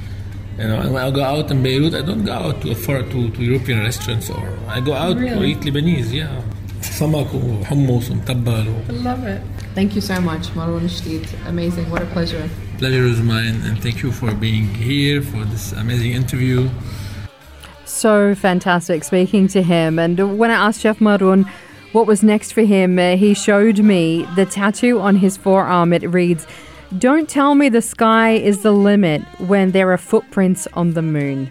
You 0.59 0.69
know, 0.69 0.93
when 0.93 1.03
I 1.03 1.11
go 1.11 1.23
out 1.23 1.51
in 1.51 1.63
Beirut, 1.63 1.95
I 1.95 2.03
don't 2.03 2.25
go 2.25 2.33
out 2.33 2.61
to, 2.63 2.75
far 2.75 3.03
to, 3.03 3.31
to 3.31 3.43
European 3.43 3.81
restaurants 3.81 4.29
or 4.29 4.59
I 4.69 4.81
go 4.81 4.93
out 4.93 5.17
really? 5.17 5.55
to 5.55 5.69
eat 5.69 5.73
Lebanese, 5.73 6.13
yeah. 6.13 6.43
I 8.89 8.93
love 8.93 9.25
it. 9.25 9.43
Thank 9.75 9.95
you 9.95 10.01
so 10.01 10.21
much, 10.21 10.49
Maroun 10.55 10.83
Chedid. 10.83 11.27
Amazing. 11.47 11.89
What 11.91 12.03
a 12.03 12.07
pleasure. 12.07 12.49
Pleasure 12.79 13.05
is 13.05 13.21
mine, 13.21 13.61
and 13.65 13.83
thank 13.83 14.03
you 14.03 14.13
for 14.13 14.35
being 14.35 14.67
here 14.75 15.23
for 15.23 15.45
this 15.45 15.73
amazing 15.73 16.13
interview. 16.13 16.69
So 17.85 18.35
fantastic 18.35 19.05
speaking 19.05 19.49
to 19.49 19.63
him. 19.63 19.99
And 19.99 20.39
when 20.39 20.51
I 20.51 20.67
asked 20.67 20.81
Chef 20.83 20.99
Maroun, 20.99 21.51
what 21.93 22.07
was 22.07 22.23
next 22.23 22.53
for 22.53 22.63
him, 22.63 22.99
uh, 22.99 23.17
he 23.17 23.35
showed 23.35 23.79
me 23.79 24.27
the 24.37 24.47
tattoo 24.47 25.01
on 25.01 25.17
his 25.17 25.37
forearm. 25.37 25.93
It 25.93 26.03
reads, 26.03 26.47
Don't 26.99 27.29
tell 27.29 27.55
me 27.55 27.69
the 27.69 27.83
sky 27.83 28.33
is 28.33 28.63
the 28.63 28.73
limit 28.73 29.23
when 29.41 29.73
there 29.73 29.91
are 29.91 29.99
footprints 29.99 30.69
on 30.75 30.93
the 30.93 31.03
moon. 31.03 31.51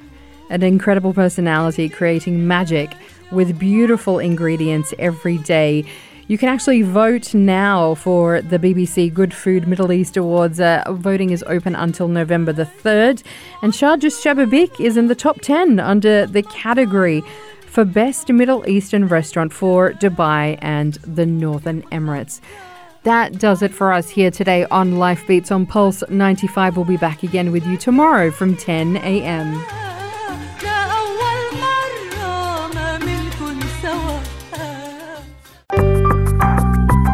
An 0.49 0.63
incredible 0.63 1.13
personality 1.13 1.89
creating 1.89 2.47
magic 2.47 2.91
with 3.31 3.59
beautiful 3.59 4.19
ingredients 4.19 4.93
every 4.99 5.37
day. 5.39 5.85
You 6.27 6.37
can 6.37 6.49
actually 6.49 6.83
vote 6.83 7.33
now 7.33 7.95
for 7.95 8.41
the 8.41 8.59
BBC 8.59 9.11
Good 9.11 9.33
Food 9.33 9.67
Middle 9.67 9.91
East 9.91 10.15
Awards. 10.15 10.59
Uh, 10.59 10.83
voting 10.89 11.31
is 11.31 11.43
open 11.47 11.73
until 11.73 12.07
November 12.07 12.53
the 12.53 12.65
3rd. 12.65 13.23
And 13.63 13.73
Sharjah 13.73 14.11
Shababeek 14.11 14.79
is 14.79 14.95
in 14.95 15.07
the 15.07 15.15
top 15.15 15.41
10 15.41 15.79
under 15.79 16.27
the 16.27 16.43
category 16.43 17.23
for 17.65 17.83
Best 17.83 18.29
Middle 18.29 18.67
Eastern 18.69 19.07
Restaurant 19.07 19.51
for 19.51 19.93
Dubai 19.93 20.59
and 20.61 20.93
the 20.95 21.25
Northern 21.25 21.81
Emirates. 21.83 22.41
That 23.03 23.39
does 23.39 23.61
it 23.61 23.73
for 23.73 23.93
us 23.93 24.09
here 24.09 24.29
today 24.29 24.65
on 24.65 24.99
Life 24.99 25.25
Beats 25.25 25.51
on 25.51 25.65
Pulse 25.65 26.03
95. 26.09 26.75
We'll 26.75 26.85
be 26.85 26.97
back 26.97 27.23
again 27.23 27.51
with 27.51 27.65
you 27.65 27.77
tomorrow 27.77 28.29
from 28.29 28.55
10 28.55 28.97
a.m. 28.97 29.98